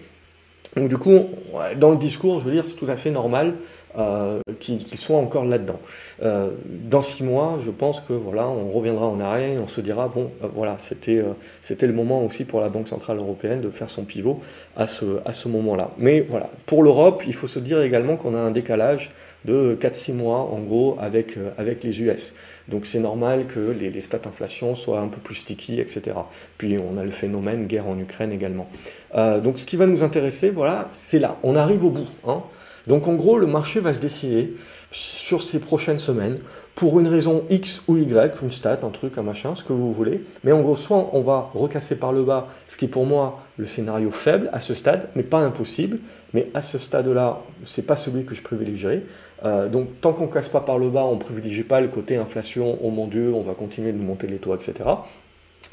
Donc 0.76 0.88
du 0.88 0.96
coup, 0.96 1.28
dans 1.76 1.90
le 1.90 1.98
discours, 1.98 2.40
je 2.40 2.44
veux 2.46 2.52
dire, 2.52 2.66
c'est 2.66 2.76
tout 2.76 2.86
à 2.88 2.96
fait 2.96 3.10
normal 3.10 3.54
euh, 3.98 4.40
qu'ils 4.58 4.98
soient 4.98 5.18
encore 5.18 5.44
là-dedans. 5.44 5.78
Euh, 6.22 6.50
dans 6.68 7.02
six 7.02 7.22
mois, 7.22 7.58
je 7.60 7.70
pense 7.70 8.00
que 8.00 8.14
voilà, 8.14 8.48
on 8.48 8.70
reviendra 8.70 9.06
en 9.06 9.20
arrière 9.20 9.50
et 9.50 9.58
on 9.58 9.66
se 9.66 9.82
dira 9.82 10.08
bon, 10.08 10.28
euh, 10.42 10.48
voilà, 10.54 10.76
c'était 10.78 11.22
c'était 11.60 11.86
le 11.86 11.92
moment 11.92 12.24
aussi 12.24 12.44
pour 12.44 12.60
la 12.60 12.70
Banque 12.70 12.88
centrale 12.88 13.18
européenne 13.18 13.60
de 13.60 13.68
faire 13.68 13.90
son 13.90 14.04
pivot 14.04 14.40
à 14.76 14.86
ce 14.86 15.20
à 15.26 15.34
ce 15.34 15.48
moment-là. 15.48 15.90
Mais 15.98 16.22
voilà, 16.22 16.48
pour 16.64 16.82
l'Europe, 16.82 17.24
il 17.26 17.34
faut 17.34 17.46
se 17.46 17.58
dire 17.58 17.82
également 17.82 18.16
qu'on 18.16 18.34
a 18.34 18.38
un 18.38 18.50
décalage 18.50 19.10
de 19.44 19.76
4-6 19.78 20.14
mois 20.14 20.38
en 20.38 20.60
gros 20.60 20.96
avec 20.98 21.36
avec 21.58 21.84
les 21.84 22.00
US. 22.00 22.34
Donc 22.68 22.86
c'est 22.86 23.00
normal 23.00 23.46
que 23.46 23.60
les, 23.60 23.90
les 23.90 24.00
stats 24.00 24.20
inflation 24.26 24.74
soient 24.74 25.00
un 25.00 25.08
peu 25.08 25.20
plus 25.20 25.34
sticky, 25.34 25.80
etc. 25.80 26.16
Puis 26.56 26.78
on 26.78 26.96
a 26.96 27.04
le 27.04 27.10
phénomène 27.10 27.66
guerre 27.66 27.88
en 27.88 27.98
Ukraine 27.98 28.32
également. 28.32 28.68
donc 29.14 29.58
ce 29.58 29.66
qui 29.66 29.76
va 29.76 29.86
nous 29.86 30.02
intéresser, 30.02 30.48
voilà, 30.48 30.88
c'est 30.94 31.18
là. 31.18 31.36
On 31.42 31.56
arrive 31.56 31.84
au 31.84 31.90
bout. 31.90 32.08
Hein. 32.26 32.42
Donc 32.86 33.08
en 33.08 33.14
gros, 33.14 33.38
le 33.38 33.46
marché 33.46 33.80
va 33.80 33.94
se 33.94 34.00
décider 34.00 34.54
sur 34.90 35.42
ces 35.42 35.60
prochaines 35.60 35.98
semaines 35.98 36.38
pour 36.74 36.98
une 37.00 37.06
raison 37.06 37.44
X 37.50 37.82
ou 37.86 37.96
Y, 37.96 38.42
une 38.42 38.50
stat, 38.50 38.80
un 38.82 38.88
truc, 38.88 39.18
un 39.18 39.22
machin, 39.22 39.54
ce 39.54 39.62
que 39.62 39.72
vous 39.72 39.92
voulez. 39.92 40.24
Mais 40.42 40.52
en 40.52 40.62
gros, 40.62 40.74
soit 40.74 41.10
on 41.12 41.20
va 41.20 41.50
recasser 41.54 41.96
par 41.96 42.12
le 42.12 42.22
bas, 42.22 42.48
ce 42.66 42.76
qui 42.76 42.86
est 42.86 42.88
pour 42.88 43.04
moi 43.04 43.34
le 43.58 43.66
scénario 43.66 44.10
faible 44.10 44.48
à 44.52 44.60
ce 44.60 44.72
stade, 44.72 45.08
mais 45.14 45.22
pas 45.22 45.40
impossible. 45.40 45.98
Mais 46.32 46.48
à 46.54 46.62
ce 46.62 46.78
stade-là, 46.78 47.40
c'est 47.62 47.86
pas 47.86 47.96
celui 47.96 48.24
que 48.24 48.34
je 48.34 48.42
privilégierai. 48.42 49.04
Euh, 49.44 49.68
donc 49.68 50.00
tant 50.00 50.12
qu'on 50.12 50.28
casse 50.28 50.48
pas 50.48 50.60
par 50.60 50.78
le 50.78 50.88
bas, 50.88 51.04
on 51.04 51.18
privilégie 51.18 51.64
pas 51.64 51.80
le 51.80 51.88
côté 51.88 52.16
inflation, 52.16 52.78
oh 52.82 52.90
mon 52.90 53.06
Dieu, 53.06 53.32
on 53.34 53.42
va 53.42 53.54
continuer 53.54 53.92
de 53.92 53.98
monter 53.98 54.26
les 54.26 54.38
taux, 54.38 54.54
etc. 54.54 54.74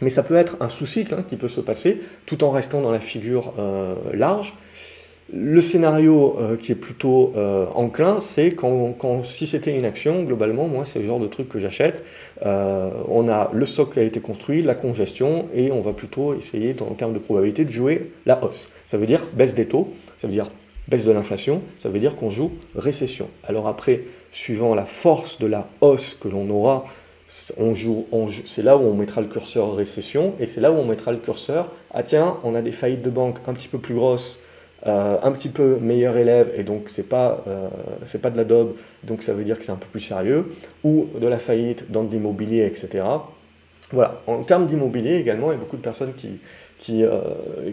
Mais 0.01 0.09
ça 0.09 0.23
peut 0.23 0.35
être 0.35 0.57
un 0.59 0.69
sous-cycle 0.69 1.13
hein, 1.13 1.23
qui 1.27 1.35
peut 1.35 1.47
se 1.47 1.61
passer 1.61 2.01
tout 2.25 2.43
en 2.43 2.51
restant 2.51 2.81
dans 2.81 2.91
la 2.91 2.99
figure 2.99 3.53
euh, 3.59 3.95
large. 4.13 4.53
Le 5.31 5.62
scénario 5.62 6.38
euh, 6.39 6.57
qui 6.57 6.71
est 6.71 6.75
plutôt 6.75 7.33
euh, 7.38 7.67
enclin, 7.75 8.19
c'est 8.19 8.50
quand, 8.50 9.24
si 9.24 9.45
c'était 9.45 9.77
une 9.77 9.86
action, 9.86 10.24
globalement, 10.24 10.67
moi, 10.67 10.86
c'est 10.86 11.00
le 11.00 11.05
genre 11.05 11.19
de 11.19 11.27
truc 11.27 11.50
que 11.50 11.59
j'achète. 11.59 12.03
Euh, 12.45 12.89
on 13.07 13.29
a 13.29 13.51
le 13.53 13.65
socle 13.65 13.93
qui 13.93 14.00
a 14.00 14.03
été 14.03 14.21
construit, 14.21 14.63
la 14.63 14.74
congestion, 14.74 15.45
et 15.53 15.71
on 15.71 15.81
va 15.81 15.93
plutôt 15.93 16.33
essayer, 16.33 16.75
en 16.81 16.95
termes 16.95 17.13
de 17.13 17.19
probabilité, 17.19 17.63
de 17.63 17.69
jouer 17.69 18.12
la 18.25 18.43
hausse. 18.43 18.71
Ça 18.86 18.98
veut 18.98 19.05
dire 19.05 19.21
baisse 19.33 19.53
des 19.53 19.65
taux, 19.65 19.89
ça 20.17 20.25
veut 20.25 20.33
dire 20.33 20.51
baisse 20.88 21.05
de 21.05 21.12
l'inflation, 21.12 21.62
ça 21.77 21.89
veut 21.89 22.00
dire 22.00 22.15
qu'on 22.15 22.31
joue 22.31 22.51
récession. 22.75 23.27
Alors 23.48 23.67
après, 23.67 24.01
suivant 24.31 24.74
la 24.74 24.86
force 24.86 25.38
de 25.38 25.45
la 25.45 25.69
hausse 25.81 26.17
que 26.19 26.27
l'on 26.27 26.50
aura, 26.50 26.86
on 27.57 27.75
joue, 27.75 28.07
c'est 28.45 28.63
là 28.63 28.77
où 28.77 28.81
on 28.81 28.95
mettra 28.95 29.21
le 29.21 29.27
curseur 29.27 29.75
récession, 29.75 30.33
et 30.39 30.48
c'est 30.48 30.62
là 30.62 30.71
où 30.71 30.75
on 30.75 30.86
mettra 30.86 31.12
le 31.12 31.19
curseur, 31.19 31.69
ah 31.93 32.01
tiens, 32.01 32.38
on 32.43 32.55
a 32.55 32.63
des 32.63 32.71
faillites 32.71 33.03
de 33.03 33.12
banque 33.12 33.38
un 33.45 33.53
petit 33.53 33.67
peu 33.67 33.77
plus 33.77 33.93
grosses, 33.93 34.39
euh, 34.88 35.17
un 35.21 35.31
petit 35.31 35.50
peu 35.50 35.77
meilleur 35.81 36.15
élève, 36.17 36.51
et 36.55 36.63
donc 36.63 36.83
c'est 36.88 37.07
pas, 37.07 37.43
euh, 37.48 37.67
c'est 38.05 38.21
pas 38.21 38.29
de 38.29 38.38
la 38.38 38.45
daube, 38.45 38.75
donc 39.03 39.24
ça 39.24 39.33
veut 39.33 39.43
dire 39.43 39.59
que 39.59 39.65
c'est 39.65 39.74
un 39.74 39.77
peu 39.77 39.88
plus 39.91 40.00
sérieux, 40.00 40.53
ou 40.83 41.07
de 41.19 41.27
la 41.27 41.38
faillite 41.38 41.91
dans 41.91 42.03
de 42.03 42.12
l'immobilier, 42.12 42.65
etc. 42.65 43.03
Voilà, 43.91 44.21
en 44.27 44.43
termes 44.43 44.67
d'immobilier 44.67 45.15
également, 45.15 45.51
il 45.51 45.55
y 45.55 45.57
a 45.57 45.59
beaucoup 45.59 45.75
de 45.75 45.81
personnes 45.81 46.13
qui, 46.15 46.39
qui, 46.77 47.03
euh, 47.03 47.19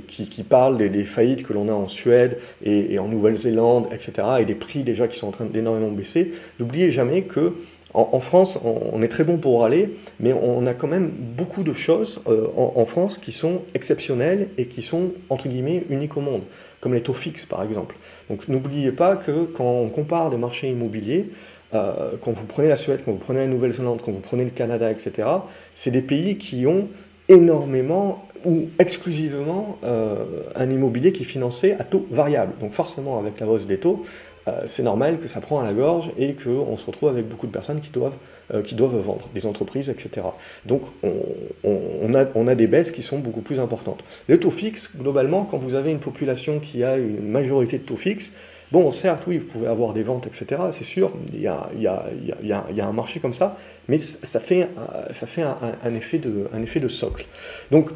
qui, 0.08 0.42
parlent 0.42 0.78
des, 0.78 1.04
faillites 1.04 1.44
que 1.44 1.52
l'on 1.52 1.68
a 1.68 1.72
en 1.72 1.86
Suède 1.86 2.38
et 2.64 2.98
en 2.98 3.06
Nouvelle-Zélande, 3.06 3.86
etc., 3.92 4.26
et 4.40 4.44
des 4.44 4.54
prix 4.54 4.82
déjà 4.82 5.06
qui 5.06 5.18
sont 5.18 5.28
en 5.28 5.32
train 5.32 5.44
d'énormément 5.44 5.92
baisser. 5.92 6.32
N'oubliez 6.58 6.90
jamais 6.90 7.22
que 7.22 7.52
en, 7.96 8.20
France, 8.20 8.58
on, 8.62 9.00
est 9.00 9.08
très 9.08 9.24
bon 9.24 9.38
pour 9.38 9.62
râler, 9.62 9.96
mais 10.20 10.34
on 10.34 10.66
a 10.66 10.74
quand 10.74 10.86
même 10.86 11.08
beaucoup 11.08 11.62
de 11.62 11.72
choses 11.72 12.20
euh, 12.28 12.46
en, 12.54 12.84
France 12.84 13.16
qui 13.16 13.32
sont 13.32 13.62
exceptionnelles 13.72 14.50
et 14.58 14.66
qui 14.66 14.82
sont, 14.82 15.12
entre 15.30 15.48
guillemets, 15.48 15.82
uniques 15.88 16.18
au 16.18 16.20
monde, 16.20 16.42
comme 16.80 16.92
les 16.92 17.00
taux 17.00 17.14
fixes, 17.14 17.46
par 17.46 17.62
exemple. 17.62 17.96
Donc 18.28 18.48
n'oubliez 18.48 18.92
pas 18.92 19.16
que 19.16 19.46
quand 19.46 19.64
on 19.64 19.88
compare 19.88 20.28
des 20.28 20.36
marchés 20.36 20.68
immobiliers, 20.68 21.30
euh, 21.72 22.12
quand 22.20 22.32
vous 22.32 22.44
prenez 22.44 22.68
la 22.68 22.76
Suède, 22.76 23.00
quand 23.02 23.12
vous 23.12 23.18
prenez 23.18 23.40
la 23.40 23.46
Nouvelle-Zélande, 23.46 24.02
quand 24.04 24.12
vous 24.12 24.20
prenez 24.20 24.44
le 24.44 24.50
Canada, 24.50 24.90
etc., 24.90 25.28
c'est 25.72 25.90
des 25.90 26.02
pays 26.02 26.36
qui 26.36 26.66
ont 26.66 26.88
énormément 27.28 28.26
ou 28.44 28.68
exclusivement 28.78 29.78
euh, 29.84 30.42
un 30.54 30.70
immobilier 30.70 31.12
qui 31.12 31.22
est 31.22 31.26
financé 31.26 31.72
à 31.72 31.84
taux 31.84 32.06
variable. 32.10 32.52
Donc 32.60 32.72
forcément, 32.72 33.18
avec 33.18 33.40
la 33.40 33.48
hausse 33.48 33.66
des 33.66 33.78
taux, 33.78 34.04
euh, 34.48 34.62
c'est 34.66 34.82
normal 34.82 35.18
que 35.18 35.28
ça 35.28 35.40
prend 35.40 35.60
à 35.60 35.64
la 35.64 35.72
gorge 35.72 36.10
et 36.18 36.34
qu'on 36.34 36.76
se 36.76 36.86
retrouve 36.86 37.08
avec 37.08 37.28
beaucoup 37.28 37.46
de 37.46 37.52
personnes 37.52 37.80
qui 37.80 37.90
doivent, 37.90 38.16
euh, 38.54 38.62
qui 38.62 38.74
doivent 38.74 38.96
vendre, 38.96 39.28
des 39.34 39.44
entreprises, 39.46 39.90
etc. 39.90 40.26
Donc 40.66 40.82
on, 41.02 42.14
a, 42.14 42.26
on, 42.34 42.46
a, 42.46 42.54
des 42.54 42.66
baisses 42.66 42.90
qui 42.90 43.02
sont 43.02 43.18
beaucoup 43.18 43.40
plus 43.40 43.58
importantes. 43.58 44.04
Les 44.28 44.38
taux 44.38 44.50
fixes, 44.50 44.90
globalement, 44.96 45.44
quand 45.44 45.58
vous 45.58 45.74
avez 45.74 45.90
une 45.90 45.98
population 45.98 46.60
qui 46.60 46.84
a 46.84 46.96
une 46.96 47.28
majorité 47.28 47.78
de 47.78 47.84
taux 47.84 47.96
fixes, 47.96 48.32
Bon, 48.72 48.90
certes, 48.90 49.28
oui, 49.28 49.38
vous 49.38 49.44
pouvez 49.44 49.68
avoir 49.68 49.92
des 49.92 50.02
ventes, 50.02 50.26
etc., 50.26 50.60
c'est 50.72 50.82
sûr, 50.82 51.12
il 51.32 51.40
y, 51.40 51.46
a, 51.46 51.68
y 51.78 51.86
a, 51.86 52.02
y 52.42 52.52
a, 52.52 52.64
y 52.68 52.80
a, 52.80 52.86
un 52.86 52.92
marché 52.92 53.20
comme 53.20 53.32
ça, 53.32 53.56
mais 53.86 53.96
ça 53.96 54.40
fait, 54.40 54.68
ça 55.12 55.28
fait 55.28 55.42
un, 55.42 55.56
un, 55.84 55.94
effet 55.94 56.18
de, 56.18 56.48
un 56.52 56.60
effet 56.62 56.80
de 56.80 56.88
socle. 56.88 57.26
Donc, 57.70 57.90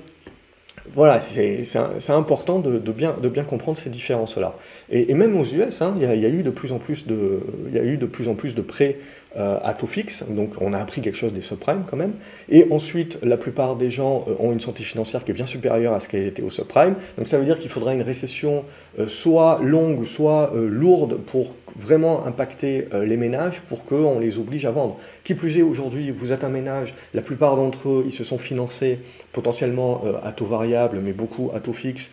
voilà, 0.88 1.20
c'est 1.20 2.10
important 2.10 2.58
de, 2.58 2.78
bien, 2.92 3.14
de, 3.20 3.28
bien, 3.28 3.44
comprendre 3.44 3.78
ces 3.78 3.90
différences-là. 3.90 4.54
Et, 4.90 5.14
même 5.14 5.38
aux 5.38 5.44
US, 5.44 5.82
hein, 5.82 5.94
il, 5.96 6.02
y 6.02 6.26
a, 6.26 6.28
eu 6.28 6.42
de 6.42 6.50
plus 6.50 6.72
en 6.72 6.78
plus 6.78 7.06
de, 7.06 7.40
il 7.68 7.74
y 7.74 7.78
a 7.78 7.84
eu 7.84 7.96
de 7.96 8.06
plus 8.06 8.28
en 8.28 8.34
plus 8.34 8.54
de 8.54 8.62
prêts 8.62 8.98
à 9.36 9.74
taux 9.74 9.86
fixe, 9.86 10.24
donc 10.28 10.54
on 10.60 10.72
a 10.72 10.78
appris 10.78 11.00
quelque 11.00 11.16
chose 11.16 11.32
des 11.32 11.40
subprimes 11.40 11.84
quand 11.88 11.96
même. 11.96 12.14
Et 12.48 12.66
ensuite, 12.70 13.18
la 13.22 13.36
plupart 13.36 13.76
des 13.76 13.90
gens 13.90 14.24
euh, 14.26 14.34
ont 14.40 14.52
une 14.52 14.60
santé 14.60 14.82
financière 14.82 15.24
qui 15.24 15.30
est 15.30 15.34
bien 15.34 15.46
supérieure 15.46 15.94
à 15.94 16.00
ce 16.00 16.08
qu'elle 16.08 16.24
était 16.24 16.42
au 16.42 16.50
subprime. 16.50 16.94
Donc 17.16 17.28
ça 17.28 17.38
veut 17.38 17.44
dire 17.44 17.58
qu'il 17.58 17.70
faudra 17.70 17.94
une 17.94 18.02
récession 18.02 18.64
euh, 18.98 19.06
soit 19.06 19.60
longue, 19.62 20.04
soit 20.04 20.52
lourde 20.54 21.18
pour 21.18 21.54
vraiment 21.76 22.26
impacter 22.26 22.88
les 22.92 23.16
ménages 23.16 23.60
pour 23.60 23.84
qu'on 23.84 24.18
les 24.18 24.38
oblige 24.38 24.66
à 24.66 24.72
vendre. 24.72 24.98
Qui 25.22 25.34
plus 25.34 25.56
est, 25.58 25.62
aujourd'hui, 25.62 26.10
vous 26.10 26.32
êtes 26.32 26.42
un 26.42 26.48
ménage, 26.48 26.94
la 27.14 27.22
plupart 27.22 27.56
d'entre 27.56 27.88
eux, 27.88 28.02
ils 28.06 28.12
se 28.12 28.24
sont 28.24 28.38
financés 28.38 28.98
potentiellement 29.32 30.02
à 30.24 30.32
taux 30.32 30.46
variable, 30.46 31.00
mais 31.02 31.12
beaucoup 31.12 31.50
à 31.54 31.60
taux 31.60 31.72
fixe, 31.72 32.10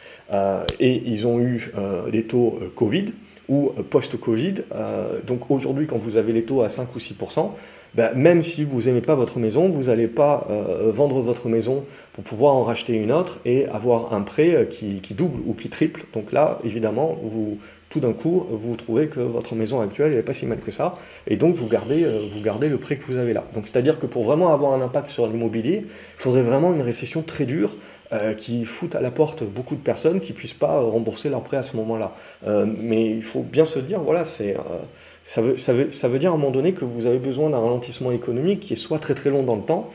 et 0.79 1.01
ils 1.05 1.25
ont 1.25 1.39
eu 1.39 1.71
des 2.11 2.23
taux 2.23 2.59
Covid 2.75 3.05
ou 3.49 3.69
post-Covid. 3.89 4.55
Euh, 4.73 5.21
donc 5.21 5.49
aujourd'hui, 5.49 5.87
quand 5.87 5.97
vous 5.97 6.17
avez 6.17 6.33
les 6.33 6.43
taux 6.43 6.61
à 6.61 6.69
5 6.69 6.95
ou 6.95 6.99
6%, 6.99 7.49
ben, 7.95 8.13
même 8.15 8.43
si 8.43 8.63
vous 8.63 8.83
n'aimez 8.83 9.01
pas 9.01 9.15
votre 9.15 9.39
maison, 9.39 9.69
vous 9.69 9.83
n'allez 9.83 10.07
pas 10.07 10.47
euh, 10.49 10.91
vendre 10.91 11.21
votre 11.21 11.49
maison 11.49 11.81
pour 12.13 12.23
pouvoir 12.23 12.53
en 12.53 12.63
racheter 12.63 12.93
une 12.93 13.11
autre 13.11 13.39
et 13.45 13.65
avoir 13.67 14.13
un 14.13 14.21
prêt 14.21 14.55
euh, 14.55 14.65
qui, 14.65 15.01
qui 15.01 15.13
double 15.13 15.39
ou 15.45 15.53
qui 15.53 15.69
triple. 15.69 16.05
Donc 16.13 16.31
là, 16.31 16.59
évidemment, 16.63 17.17
vous, 17.21 17.57
tout 17.89 17.99
d'un 17.99 18.13
coup, 18.13 18.45
vous 18.51 18.75
trouvez 18.75 19.07
que 19.07 19.19
votre 19.19 19.55
maison 19.55 19.81
actuelle 19.81 20.13
n'est 20.13 20.21
pas 20.21 20.33
si 20.33 20.45
mal 20.45 20.59
que 20.59 20.71
ça, 20.71 20.93
et 21.25 21.37
donc 21.37 21.55
vous 21.55 21.67
gardez, 21.67 22.05
vous 22.33 22.41
gardez 22.41 22.69
le 22.69 22.77
prêt 22.77 22.97
que 22.97 23.05
vous 23.05 23.17
avez 23.17 23.33
là. 23.33 23.45
Donc 23.53 23.67
c'est-à-dire 23.67 23.99
que 23.99 24.05
pour 24.05 24.23
vraiment 24.23 24.53
avoir 24.53 24.73
un 24.73 24.81
impact 24.81 25.09
sur 25.09 25.27
l'immobilier, 25.27 25.85
il 25.85 26.21
faudrait 26.21 26.43
vraiment 26.43 26.73
une 26.73 26.81
récession 26.81 27.21
très 27.21 27.45
dure 27.45 27.75
euh, 28.13 28.33
qui 28.33 28.63
foutent 28.63 28.95
à 28.95 29.01
la 29.01 29.11
porte 29.11 29.43
beaucoup 29.43 29.75
de 29.75 29.81
personnes 29.81 30.21
qui 30.21 30.31
puissent 30.31 30.53
pas 30.53 30.79
rembourser 30.79 31.29
leur 31.29 31.41
prêt 31.43 31.57
à 31.57 31.63
ce 31.63 31.75
moment-là. 31.75 32.13
Euh, 32.45 32.65
mais 32.65 33.05
il 33.09 33.21
faut 33.21 33.41
bien 33.41 33.65
se 33.65 33.79
dire, 33.79 33.99
voilà, 33.99 34.23
c'est, 34.23 34.55
euh, 34.55 34.79
ça, 35.27 35.41
veut, 35.41 35.57
ça, 35.57 35.73
veut, 35.73 35.91
ça 35.91 36.07
veut 36.07 36.19
dire 36.19 36.31
à 36.31 36.33
un 36.33 36.37
moment 36.37 36.51
donné 36.51 36.73
que 36.73 36.85
vous 36.85 37.05
avez 37.05 37.19
besoin 37.19 37.49
d'un 37.49 37.59
ralentissement 37.59 38.11
économique 38.11 38.61
qui 38.61 38.73
est 38.73 38.77
soit 38.77 38.99
très 38.99 39.13
très 39.13 39.29
long 39.29 39.43
dans 39.43 39.55
le 39.55 39.61
temps 39.61 39.89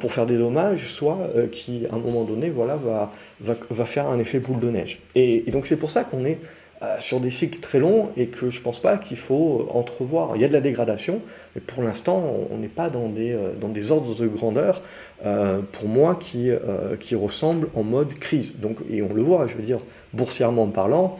pour 0.00 0.12
faire 0.12 0.26
des 0.26 0.36
dommages, 0.36 0.92
soit 0.92 1.18
qui 1.52 1.86
à 1.90 1.94
un 1.94 1.98
moment 1.98 2.24
donné 2.24 2.50
voilà, 2.50 2.76
va, 2.76 3.12
va, 3.40 3.54
va, 3.70 3.84
faire 3.84 4.08
un 4.08 4.18
effet 4.18 4.38
boule 4.38 4.60
de 4.60 4.70
neige. 4.70 5.00
Et, 5.14 5.42
donc 5.50 5.66
c'est 5.66 5.76
pour 5.76 5.90
ça 5.90 6.04
qu'on 6.04 6.24
est 6.24 6.38
euh, 6.84 6.96
sur 6.98 7.20
des 7.20 7.30
cycles 7.30 7.60
très 7.60 7.78
longs 7.78 8.10
et 8.16 8.26
que 8.26 8.50
je 8.50 8.58
ne 8.58 8.64
pense 8.64 8.80
pas 8.80 8.98
qu'il 8.98 9.16
faut 9.16 9.68
entrevoir. 9.70 10.32
Il 10.34 10.42
y 10.42 10.44
a 10.44 10.48
de 10.48 10.52
la 10.52 10.60
dégradation, 10.60 11.20
mais 11.54 11.60
pour 11.60 11.82
l'instant, 11.82 12.22
on 12.50 12.58
n'est 12.58 12.68
pas 12.68 12.90
dans 12.90 13.08
des, 13.08 13.32
euh, 13.32 13.52
dans 13.58 13.68
des 13.68 13.92
ordres 13.92 14.14
de 14.14 14.26
grandeur, 14.26 14.82
euh, 15.24 15.60
pour 15.72 15.88
moi, 15.88 16.16
qui, 16.16 16.50
qui 17.00 17.14
ressemblent 17.14 17.68
en 17.74 17.84
mode 17.84 18.14
crise. 18.14 18.58
Donc, 18.58 18.78
et 18.90 19.02
on 19.02 19.12
le 19.12 19.22
voit, 19.22 19.46
je 19.46 19.54
veux 19.54 19.62
dire, 19.62 19.78
boursièrement 20.12 20.66
parlant, 20.68 21.18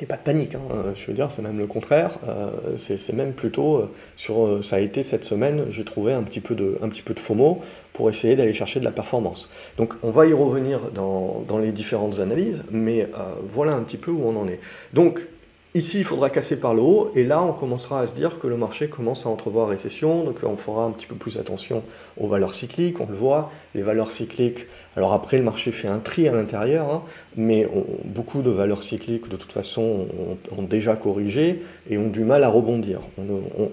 et 0.00 0.06
pas 0.06 0.16
de 0.16 0.22
panique, 0.22 0.54
hein. 0.54 0.92
je 0.94 1.06
veux 1.06 1.12
dire, 1.12 1.30
c'est 1.30 1.42
même 1.42 1.58
le 1.58 1.66
contraire. 1.66 2.18
Euh, 2.28 2.76
c'est 2.76 3.12
même 3.12 3.32
plutôt 3.32 3.76
euh, 3.76 3.90
sur. 4.16 4.46
Euh, 4.46 4.62
ça 4.62 4.76
a 4.76 4.80
été 4.80 5.02
cette 5.02 5.24
semaine, 5.24 5.66
j'ai 5.70 5.84
trouvé 5.84 6.12
un 6.12 6.22
petit 6.22 6.40
peu 6.40 6.54
de, 6.54 6.78
un 6.82 6.88
petit 6.88 7.02
peu 7.02 7.14
de 7.14 7.20
FOMO 7.20 7.60
pour 7.92 8.08
essayer 8.08 8.36
d'aller 8.36 8.54
chercher 8.54 8.80
de 8.80 8.84
la 8.84 8.92
performance. 8.92 9.50
Donc 9.76 9.94
on 10.02 10.10
va 10.10 10.26
y 10.26 10.32
revenir 10.32 10.90
dans, 10.94 11.44
dans 11.46 11.58
les 11.58 11.72
différentes 11.72 12.20
analyses, 12.20 12.64
mais 12.70 13.08
voilà 13.44 13.72
un 13.72 13.82
petit 13.82 13.96
peu 13.96 14.10
où 14.10 14.22
on 14.24 14.36
en 14.36 14.48
est. 14.48 14.60
Donc 14.94 15.26
Ici, 15.72 16.00
il 16.00 16.04
faudra 16.04 16.30
casser 16.30 16.58
par 16.58 16.74
le 16.74 16.82
haut, 16.82 17.12
et 17.14 17.22
là, 17.22 17.40
on 17.40 17.52
commencera 17.52 18.00
à 18.00 18.06
se 18.06 18.12
dire 18.12 18.40
que 18.40 18.48
le 18.48 18.56
marché 18.56 18.88
commence 18.88 19.24
à 19.24 19.28
entrevoir 19.28 19.68
récession, 19.68 20.24
donc 20.24 20.38
on 20.42 20.56
fera 20.56 20.82
un 20.82 20.90
petit 20.90 21.06
peu 21.06 21.14
plus 21.14 21.38
attention 21.38 21.84
aux 22.18 22.26
valeurs 22.26 22.54
cycliques, 22.54 23.00
on 23.00 23.06
le 23.06 23.14
voit, 23.14 23.52
les 23.76 23.82
valeurs 23.82 24.10
cycliques, 24.10 24.66
alors 24.96 25.12
après, 25.12 25.38
le 25.38 25.44
marché 25.44 25.70
fait 25.70 25.86
un 25.86 26.00
tri 26.00 26.26
à 26.26 26.32
l'intérieur, 26.32 26.90
hein, 26.90 27.02
mais 27.36 27.68
beaucoup 28.04 28.42
de 28.42 28.50
valeurs 28.50 28.82
cycliques, 28.82 29.28
de 29.28 29.36
toute 29.36 29.52
façon, 29.52 30.08
ont, 30.50 30.62
déjà 30.64 30.96
corrigé 30.96 31.60
et 31.88 31.98
ont 31.98 32.08
du 32.08 32.24
mal 32.24 32.42
à 32.42 32.48
rebondir, 32.48 33.02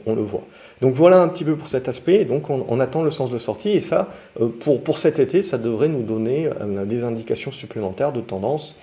on, 0.05 0.13
le 0.13 0.21
voit. 0.21 0.43
Donc 0.81 0.93
voilà 0.93 1.19
un 1.19 1.27
petit 1.29 1.45
peu 1.45 1.55
pour 1.55 1.67
cet 1.67 1.89
aspect, 1.89 2.25
donc 2.25 2.51
on, 2.51 2.79
attend 2.79 3.01
le 3.01 3.09
sens 3.09 3.31
de 3.31 3.39
sortie, 3.39 3.71
et 3.71 3.81
ça, 3.81 4.09
euh, 4.39 4.49
pour, 4.49 4.83
pour 4.83 4.99
cet 4.99 5.17
été, 5.17 5.41
ça 5.41 5.57
devrait 5.57 5.87
nous 5.87 6.03
donner 6.03 6.47
euh, 6.61 6.85
des 6.85 7.03
indications 7.03 7.51
supplémentaires 7.51 8.11
de 8.11 8.21
tendance 8.21 8.77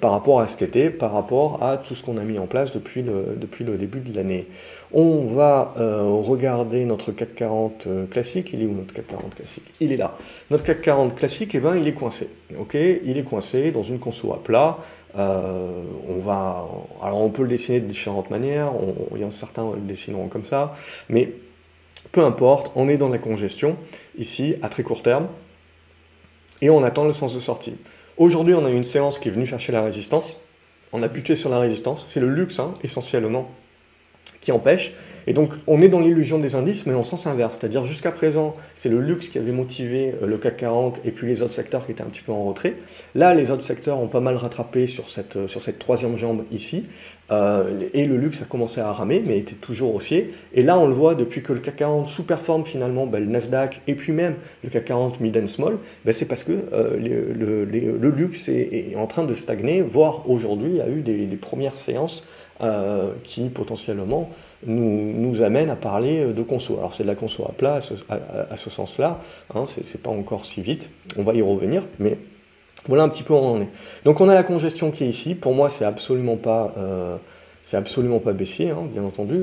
par 0.00 0.12
rapport 0.12 0.40
à 0.40 0.48
cet 0.48 0.62
été, 0.62 0.90
par 0.90 1.12
rapport 1.12 1.62
à 1.62 1.76
tout 1.76 1.94
ce 1.94 2.02
qu'on 2.02 2.16
a 2.16 2.22
mis 2.22 2.38
en 2.38 2.46
place 2.46 2.72
depuis 2.72 3.02
le, 3.02 3.76
début 3.76 4.00
de 4.00 4.14
l'année. 4.14 4.48
On 4.92 5.26
va 5.26 5.74
euh, 5.78 6.02
regarder 6.04 6.84
notre 6.84 7.12
CAC 7.12 7.34
40 7.34 7.86
euh, 7.86 8.06
classique. 8.06 8.50
Il 8.52 8.62
est 8.62 8.66
où 8.66 8.72
notre 8.72 8.94
CAC 8.94 9.08
40 9.08 9.34
classique? 9.34 9.72
Il 9.80 9.92
est 9.92 9.96
là. 9.96 10.16
Notre 10.50 10.64
CAC 10.64 10.80
40 10.80 11.14
classique, 11.14 11.54
eh 11.54 11.60
ben, 11.60 11.76
il 11.76 11.86
est 11.86 11.94
coincé. 11.94 12.30
ok? 12.58 12.74
Il 12.74 13.18
est 13.18 13.24
coincé 13.24 13.72
dans 13.72 13.82
une 13.82 13.98
conso 13.98 14.32
à 14.32 14.42
plat. 14.42 14.78
on 15.14 16.18
va, 16.18 16.66
alors 17.02 17.20
on 17.20 17.30
peut 17.30 17.42
le 17.42 17.48
dessiner 17.48 17.80
de 17.80 17.86
différentes 17.86 18.30
manières. 18.30 18.72
en 18.72 19.28
a 19.28 19.30
certains 19.30 19.70
le 19.70 19.80
dessineront 19.80 20.28
comme 20.28 20.44
ça, 20.44 20.74
mais 21.08 21.32
peu 22.12 22.22
importe. 22.22 22.70
On 22.74 22.88
est 22.88 22.96
dans 22.96 23.08
la 23.08 23.18
congestion 23.18 23.76
ici 24.16 24.56
à 24.62 24.68
très 24.68 24.82
court 24.82 25.02
terme 25.02 25.28
et 26.60 26.70
on 26.70 26.82
attend 26.82 27.04
le 27.04 27.12
sens 27.12 27.34
de 27.34 27.40
sortie. 27.40 27.76
Aujourd'hui, 28.16 28.54
on 28.54 28.64
a 28.64 28.70
une 28.70 28.84
séance 28.84 29.18
qui 29.18 29.28
est 29.28 29.32
venue 29.32 29.46
chercher 29.46 29.72
la 29.72 29.82
résistance. 29.82 30.36
On 30.92 31.02
a 31.02 31.08
buté 31.08 31.34
sur 31.34 31.50
la 31.50 31.58
résistance. 31.58 32.06
C'est 32.08 32.20
le 32.20 32.28
luxe, 32.28 32.60
hein, 32.60 32.74
essentiellement, 32.84 33.50
qui 34.40 34.52
empêche. 34.52 34.92
Et 35.26 35.32
donc, 35.32 35.54
on 35.66 35.80
est 35.80 35.88
dans 35.88 35.98
l'illusion 35.98 36.38
des 36.38 36.54
indices, 36.54 36.86
mais 36.86 36.94
en 36.94 37.02
sens 37.02 37.26
inverse. 37.26 37.58
C'est-à-dire, 37.58 37.82
jusqu'à 37.82 38.12
présent, 38.12 38.54
c'est 38.76 38.88
le 38.88 39.00
luxe 39.00 39.28
qui 39.28 39.38
avait 39.38 39.50
motivé 39.50 40.14
euh, 40.22 40.26
le 40.26 40.38
CAC 40.38 40.58
40 40.58 41.00
et 41.04 41.10
puis 41.10 41.26
les 41.26 41.42
autres 41.42 41.52
secteurs 41.52 41.86
qui 41.86 41.90
étaient 41.90 42.02
un 42.02 42.08
petit 42.08 42.22
peu 42.22 42.30
en 42.30 42.44
retrait. 42.44 42.76
Là, 43.16 43.34
les 43.34 43.50
autres 43.50 43.62
secteurs 43.62 44.00
ont 44.00 44.06
pas 44.06 44.20
mal 44.20 44.36
rattrapé 44.36 44.86
sur 44.86 45.08
cette, 45.08 45.34
euh, 45.34 45.48
sur 45.48 45.60
cette 45.60 45.80
troisième 45.80 46.16
jambe 46.16 46.44
ici. 46.52 46.86
Euh, 47.30 47.88
et 47.94 48.04
le 48.04 48.16
luxe 48.16 48.42
a 48.42 48.44
commencé 48.44 48.80
à 48.80 48.92
ramer, 48.92 49.22
mais 49.24 49.38
était 49.38 49.54
toujours 49.54 49.94
haussier. 49.94 50.34
Et 50.52 50.62
là, 50.62 50.78
on 50.78 50.86
le 50.86 50.94
voit 50.94 51.14
depuis 51.14 51.42
que 51.42 51.52
le 51.52 51.60
CAC 51.60 51.76
40 51.76 52.08
sous-performe 52.08 52.64
finalement 52.64 53.06
ben, 53.06 53.20
le 53.20 53.30
Nasdaq 53.30 53.80
et 53.86 53.94
puis 53.94 54.12
même 54.12 54.34
le 54.62 54.70
CAC 54.70 54.84
40 54.86 55.20
mid 55.20 55.36
and 55.36 55.46
small, 55.46 55.78
ben, 56.04 56.12
c'est 56.12 56.26
parce 56.26 56.44
que 56.44 56.52
le, 56.52 57.64
le, 57.64 58.10
luxe 58.10 58.48
est, 58.48 58.94
en 58.96 59.06
train 59.06 59.24
de 59.24 59.34
stagner, 59.34 59.82
voire 59.82 60.28
aujourd'hui, 60.28 60.70
il 60.70 60.76
y 60.76 60.80
a 60.80 60.88
eu 60.88 61.00
des, 61.00 61.26
des 61.26 61.36
premières 61.36 61.76
séances 61.76 62.26
qui 63.24 63.48
potentiellement 63.48 64.30
nous, 64.66 65.12
nous 65.12 65.42
amène 65.42 65.70
à 65.70 65.76
parler 65.76 66.20
euh, 66.20 66.32
de 66.32 66.42
conso. 66.42 66.78
Alors 66.78 66.94
c'est 66.94 67.02
de 67.02 67.08
la 67.08 67.14
conso 67.14 67.44
à 67.44 67.52
plat 67.52 67.78
à 68.50 68.56
ce, 68.56 68.70
sens-là, 68.70 69.20
hein, 69.54 69.64
c'est 69.66 70.02
pas 70.02 70.10
encore 70.10 70.44
si 70.44 70.62
vite, 70.62 70.90
on 71.16 71.22
va 71.22 71.34
y 71.34 71.42
revenir, 71.42 71.86
mais 71.98 72.18
Voilà 72.88 73.02
un 73.04 73.08
petit 73.08 73.22
peu 73.22 73.32
où 73.32 73.36
on 73.36 73.56
en 73.56 73.60
est. 73.60 73.68
Donc 74.04 74.20
on 74.20 74.28
a 74.28 74.34
la 74.34 74.42
congestion 74.42 74.90
qui 74.90 75.04
est 75.04 75.08
ici. 75.08 75.34
Pour 75.34 75.54
moi, 75.54 75.70
c'est 75.70 75.86
absolument 75.86 76.36
pas, 76.36 76.74
euh, 76.76 77.16
c'est 77.62 77.78
absolument 77.78 78.18
pas 78.18 78.32
baissier, 78.32 78.70
hein, 78.70 78.86
bien 78.92 79.02
entendu. 79.04 79.42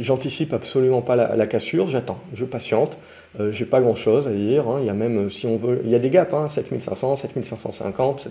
J'anticipe 0.00 0.52
absolument 0.52 1.00
pas 1.00 1.16
la, 1.16 1.46
cassure, 1.46 1.86
j'attends, 1.86 2.18
je 2.34 2.44
patiente. 2.44 2.98
Euh, 3.40 3.50
J'ai 3.52 3.64
pas 3.64 3.80
grand 3.80 3.94
chose 3.94 4.28
à 4.28 4.32
dire. 4.32 4.68
Hein. 4.68 4.80
Il 4.82 4.86
y 4.86 4.90
a 4.90 4.94
même, 4.94 5.30
si 5.30 5.46
on 5.46 5.56
veut, 5.56 5.80
il 5.82 5.90
y 5.90 5.94
a 5.94 5.98
des 5.98 6.10
gaps, 6.10 6.34
hein, 6.34 6.46
7500, 6.46 7.16
7550, 7.16 8.28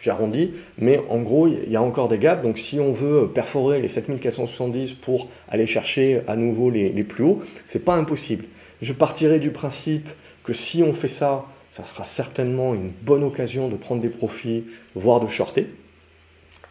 j'arrondis. 0.00 0.52
Mais 0.78 1.00
en 1.10 1.20
gros, 1.20 1.48
il 1.48 1.68
y 1.68 1.74
a 1.74 1.82
encore 1.82 2.06
des 2.06 2.18
gaps. 2.18 2.44
Donc 2.44 2.58
si 2.58 2.78
on 2.78 2.92
veut 2.92 3.26
perforer 3.26 3.80
les 3.80 3.88
7470 3.88 4.92
pour 4.92 5.26
aller 5.48 5.66
chercher 5.66 6.22
à 6.28 6.36
nouveau 6.36 6.70
les, 6.70 6.90
les 6.90 7.04
plus 7.04 7.24
hauts, 7.24 7.40
c'est 7.66 7.84
pas 7.84 7.94
impossible. 7.94 8.44
Je 8.80 8.92
partirai 8.92 9.40
du 9.40 9.50
principe 9.50 10.08
que 10.44 10.52
si 10.52 10.84
on 10.84 10.94
fait 10.94 11.08
ça, 11.08 11.44
ça 11.70 11.84
sera 11.84 12.04
certainement 12.04 12.74
une 12.74 12.90
bonne 12.90 13.22
occasion 13.22 13.68
de 13.68 13.76
prendre 13.76 14.00
des 14.00 14.08
profits, 14.08 14.64
voire 14.94 15.20
de 15.20 15.26
shorter. 15.26 15.68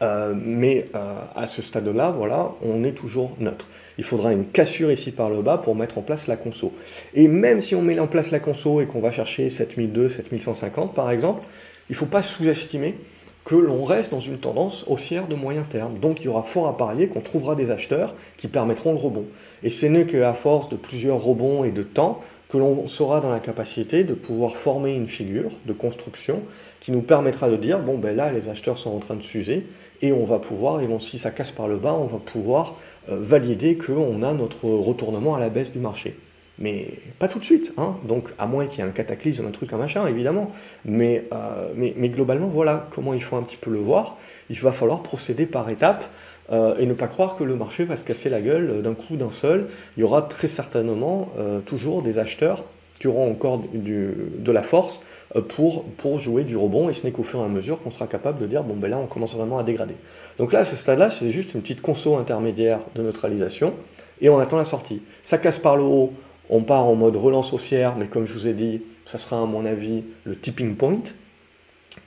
Euh, 0.01 0.35
mais 0.35 0.85
euh, 0.95 1.19
à 1.35 1.47
ce 1.47 1.61
stade-là, 1.61 2.11
voilà, 2.11 2.51
on 2.61 2.83
est 2.83 2.91
toujours 2.91 3.31
neutre. 3.39 3.67
Il 3.97 4.03
faudra 4.03 4.31
une 4.31 4.45
cassure 4.45 4.91
ici 4.91 5.11
par 5.11 5.29
le 5.29 5.41
bas 5.41 5.57
pour 5.57 5.75
mettre 5.75 5.97
en 5.97 6.01
place 6.01 6.27
la 6.27 6.37
conso. 6.37 6.73
Et 7.15 7.27
même 7.27 7.61
si 7.61 7.73
on 7.73 7.81
met 7.81 7.97
en 7.99 8.07
place 8.07 8.31
la 8.31 8.39
conso 8.39 8.79
et 8.79 8.85
qu'on 8.85 8.99
va 8.99 9.11
chercher 9.11 9.49
7200, 9.49 10.17
7150 10.17 10.93
par 10.93 11.09
exemple, 11.09 11.43
il 11.89 11.93
ne 11.93 11.97
faut 11.97 12.05
pas 12.05 12.21
sous-estimer 12.21 12.95
que 13.43 13.55
l'on 13.55 13.85
reste 13.85 14.11
dans 14.11 14.19
une 14.19 14.37
tendance 14.37 14.83
haussière 14.87 15.27
de 15.27 15.35
moyen 15.35 15.63
terme. 15.63 15.97
Donc 15.97 16.19
il 16.19 16.25
y 16.25 16.27
aura 16.27 16.43
fort 16.43 16.67
à 16.67 16.75
parier 16.75 17.07
qu'on 17.07 17.21
trouvera 17.21 17.55
des 17.55 17.71
acheteurs 17.71 18.13
qui 18.37 18.49
permettront 18.49 18.91
le 18.91 18.99
rebond. 18.99 19.25
Et 19.63 19.69
ce 19.69 19.85
n'est 19.85 20.05
qu'à 20.05 20.33
force 20.33 20.67
de 20.67 20.75
plusieurs 20.75 21.23
rebonds 21.23 21.63
et 21.63 21.71
de 21.71 21.81
temps 21.81 22.19
que 22.49 22.57
l'on 22.57 22.87
sera 22.87 23.19
dans 23.19 23.29
la 23.29 23.39
capacité 23.39 24.03
de 24.03 24.13
pouvoir 24.13 24.55
former 24.55 24.93
une 24.95 25.07
figure 25.07 25.51
de 25.65 25.73
construction 25.73 26.43
qui 26.79 26.91
nous 26.91 27.01
permettra 27.01 27.49
de 27.49 27.57
dire, 27.57 27.79
bon 27.79 27.97
ben 27.97 28.15
là 28.15 28.31
les 28.31 28.49
acheteurs 28.49 28.77
sont 28.77 28.95
en 28.95 28.99
train 28.99 29.15
de 29.15 29.23
s'user 29.23 29.65
et 30.01 30.13
on 30.13 30.23
va 30.23 30.39
pouvoir, 30.39 30.79
et 30.81 30.87
si 30.99 31.17
ça 31.17 31.31
casse 31.31 31.51
par 31.51 31.67
le 31.67 31.77
bas, 31.77 31.93
on 31.93 32.05
va 32.05 32.19
pouvoir 32.19 32.75
euh, 33.09 33.17
valider 33.19 33.77
qu'on 33.77 34.23
a 34.23 34.33
notre 34.33 34.65
retournement 34.65 35.35
à 35.35 35.39
la 35.39 35.49
baisse 35.49 35.71
du 35.71 35.79
marché. 35.79 36.15
Mais 36.59 36.93
pas 37.19 37.27
tout 37.27 37.37
de 37.37 37.43
suite, 37.43 37.73
hein. 37.77 37.97
donc 38.07 38.33
à 38.39 38.47
moins 38.47 38.65
qu'il 38.65 38.79
y 38.79 38.81
ait 38.81 38.89
un 38.89 38.91
cataclysme, 38.91 39.45
un 39.45 39.51
truc, 39.51 39.73
un 39.73 39.77
machin, 39.77 40.07
évidemment. 40.07 40.51
Mais, 40.85 41.25
euh, 41.31 41.71
mais, 41.75 41.93
mais, 41.97 42.09
globalement, 42.09 42.47
voilà 42.47 42.87
comment 42.89 43.13
il 43.13 43.21
faut 43.21 43.35
un 43.35 43.43
petit 43.43 43.57
peu 43.57 43.69
le 43.69 43.77
voir. 43.77 44.17
Il 44.49 44.59
va 44.59 44.71
falloir 44.71 45.03
procéder 45.03 45.45
par 45.45 45.69
étapes 45.69 46.09
et 46.51 46.85
ne 46.85 46.93
pas 46.93 47.07
croire 47.07 47.35
que 47.35 47.43
le 47.43 47.55
marché 47.55 47.83
va 47.83 47.95
se 47.95 48.05
casser 48.05 48.29
la 48.29 48.41
gueule 48.41 48.81
d'un 48.81 48.93
coup, 48.93 49.17
d'un 49.17 49.31
seul. 49.31 49.67
Il 49.97 50.01
y 50.01 50.03
aura 50.03 50.21
très 50.21 50.47
certainement 50.47 51.29
euh, 51.37 51.59
toujours 51.59 52.01
des 52.01 52.19
acheteurs 52.19 52.63
qui 52.99 53.07
auront 53.07 53.29
encore 53.29 53.61
de 53.73 54.51
la 54.51 54.63
force 54.63 55.03
euh, 55.35 55.41
pour, 55.41 56.19
jouer 56.19 56.43
du 56.43 56.57
rebond, 56.57 56.89
et 56.89 56.93
ce 56.93 57.05
n'est 57.05 57.11
qu'au 57.11 57.23
fur 57.23 57.39
et 57.39 57.43
à 57.43 57.47
mesure 57.47 57.81
qu'on 57.81 57.91
sera 57.91 58.07
capable 58.07 58.39
de 58.39 58.47
dire, 58.47 58.63
bon 58.63 58.75
ben 58.75 58.89
là 58.89 58.97
on 58.97 59.05
commence 59.07 59.35
vraiment 59.35 59.59
à 59.59 59.63
dégrader. 59.63 59.95
Donc 60.39 60.53
là, 60.53 60.59
à 60.59 60.63
ce 60.63 60.75
stade-là, 60.75 61.09
c'est 61.09 61.29
juste 61.29 61.53
une 61.53 61.61
petite 61.61 61.81
conso 61.81 62.15
intermédiaire 62.15 62.79
de 62.95 63.03
neutralisation, 63.03 63.73
et 64.21 64.29
on 64.29 64.39
attend 64.39 64.57
la 64.57 64.65
sortie. 64.65 65.01
Ça 65.23 65.37
casse 65.37 65.59
par 65.59 65.77
le 65.77 65.83
haut, 65.83 66.11
on 66.49 66.63
part 66.63 66.85
en 66.85 66.95
mode 66.95 67.15
relance 67.15 67.53
haussière, 67.53 67.95
mais 67.97 68.07
comme 68.07 68.25
je 68.25 68.33
vous 68.33 68.47
ai 68.47 68.53
dit, 68.53 68.81
ça 69.05 69.17
sera 69.17 69.41
à 69.41 69.45
mon 69.45 69.65
avis 69.65 70.03
le 70.23 70.35
tipping 70.35 70.75
point. 70.75 71.01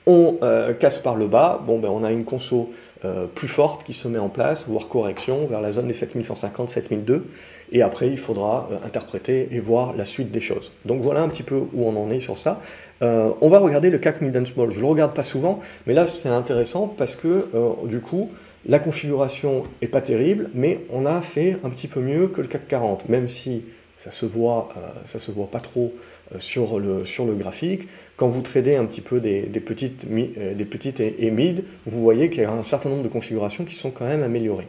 On 0.07 0.37
euh, 0.41 0.73
casse 0.73 0.99
par 0.99 1.15
le 1.15 1.27
bas, 1.27 1.61
bon 1.65 1.79
ben 1.79 1.89
on 1.89 2.03
a 2.03 2.11
une 2.11 2.25
conso 2.25 2.71
euh, 3.03 3.25
plus 3.27 3.47
forte 3.47 3.83
qui 3.83 3.93
se 3.93 4.07
met 4.07 4.19
en 4.19 4.29
place, 4.29 4.67
voire 4.67 4.87
correction 4.87 5.47
vers 5.47 5.61
la 5.61 5.71
zone 5.71 5.87
des 5.87 5.93
7150, 5.93 6.69
7002, 6.69 7.25
et 7.71 7.81
après 7.81 8.09
il 8.09 8.17
faudra 8.17 8.67
euh, 8.71 8.75
interpréter 8.85 9.49
et 9.51 9.59
voir 9.59 9.95
la 9.95 10.05
suite 10.05 10.31
des 10.31 10.41
choses. 10.41 10.71
Donc 10.85 11.01
voilà 11.01 11.21
un 11.21 11.27
petit 11.29 11.43
peu 11.43 11.55
où 11.73 11.85
on 11.85 11.95
en 11.95 12.09
est 12.09 12.19
sur 12.19 12.37
ça. 12.37 12.61
on 13.01 13.49
va 13.49 13.59
regarder 13.59 13.89
le 13.89 13.97
CAC 13.97 14.21
Mid 14.21 14.45
Small, 14.45 14.71
je 14.71 14.75
ne 14.77 14.81
le 14.81 14.87
regarde 14.87 15.13
pas 15.13 15.23
souvent, 15.23 15.59
mais 15.87 15.93
là 15.93 16.05
c'est 16.05 16.29
intéressant 16.29 16.87
parce 16.87 17.15
que 17.15 17.47
du 17.85 17.99
coup 17.99 18.29
la 18.67 18.77
configuration 18.77 19.63
est 19.81 19.87
pas 19.87 20.01
terrible, 20.01 20.51
mais 20.53 20.81
on 20.91 21.07
a 21.07 21.21
fait 21.21 21.57
un 21.63 21.69
petit 21.69 21.87
peu 21.87 21.99
mieux 21.99 22.27
que 22.27 22.41
le 22.41 22.47
CAC 22.47 22.67
40, 22.67 23.09
même 23.09 23.27
si 23.27 23.63
ça 24.01 24.09
se 24.09 24.25
voit, 24.25 24.69
euh, 24.77 24.89
ça 25.05 25.19
se 25.19 25.31
voit 25.31 25.45
pas 25.45 25.59
trop 25.59 25.93
euh, 25.93 26.20
sur, 26.39 26.79
le, 26.79 27.05
sur 27.05 27.25
le 27.25 27.33
graphique. 27.33 27.87
Quand 28.17 28.27
vous 28.27 28.41
tradez 28.41 28.75
un 28.75 28.85
petit 28.85 29.01
peu 29.01 29.19
des, 29.19 29.41
petites, 29.43 30.05
euh, 30.05 30.53
des 30.53 30.65
petites 30.65 30.99
et, 30.99 31.31
mid, 31.31 31.63
vous 31.85 32.01
voyez 32.01 32.29
qu'il 32.29 32.43
y 32.43 32.45
a 32.45 32.51
un 32.51 32.63
certain 32.63 32.89
nombre 32.89 33.03
de 33.03 33.07
configurations 33.07 33.63
qui 33.63 33.75
sont 33.75 33.91
quand 33.91 34.05
même 34.05 34.23
améliorées. 34.23 34.67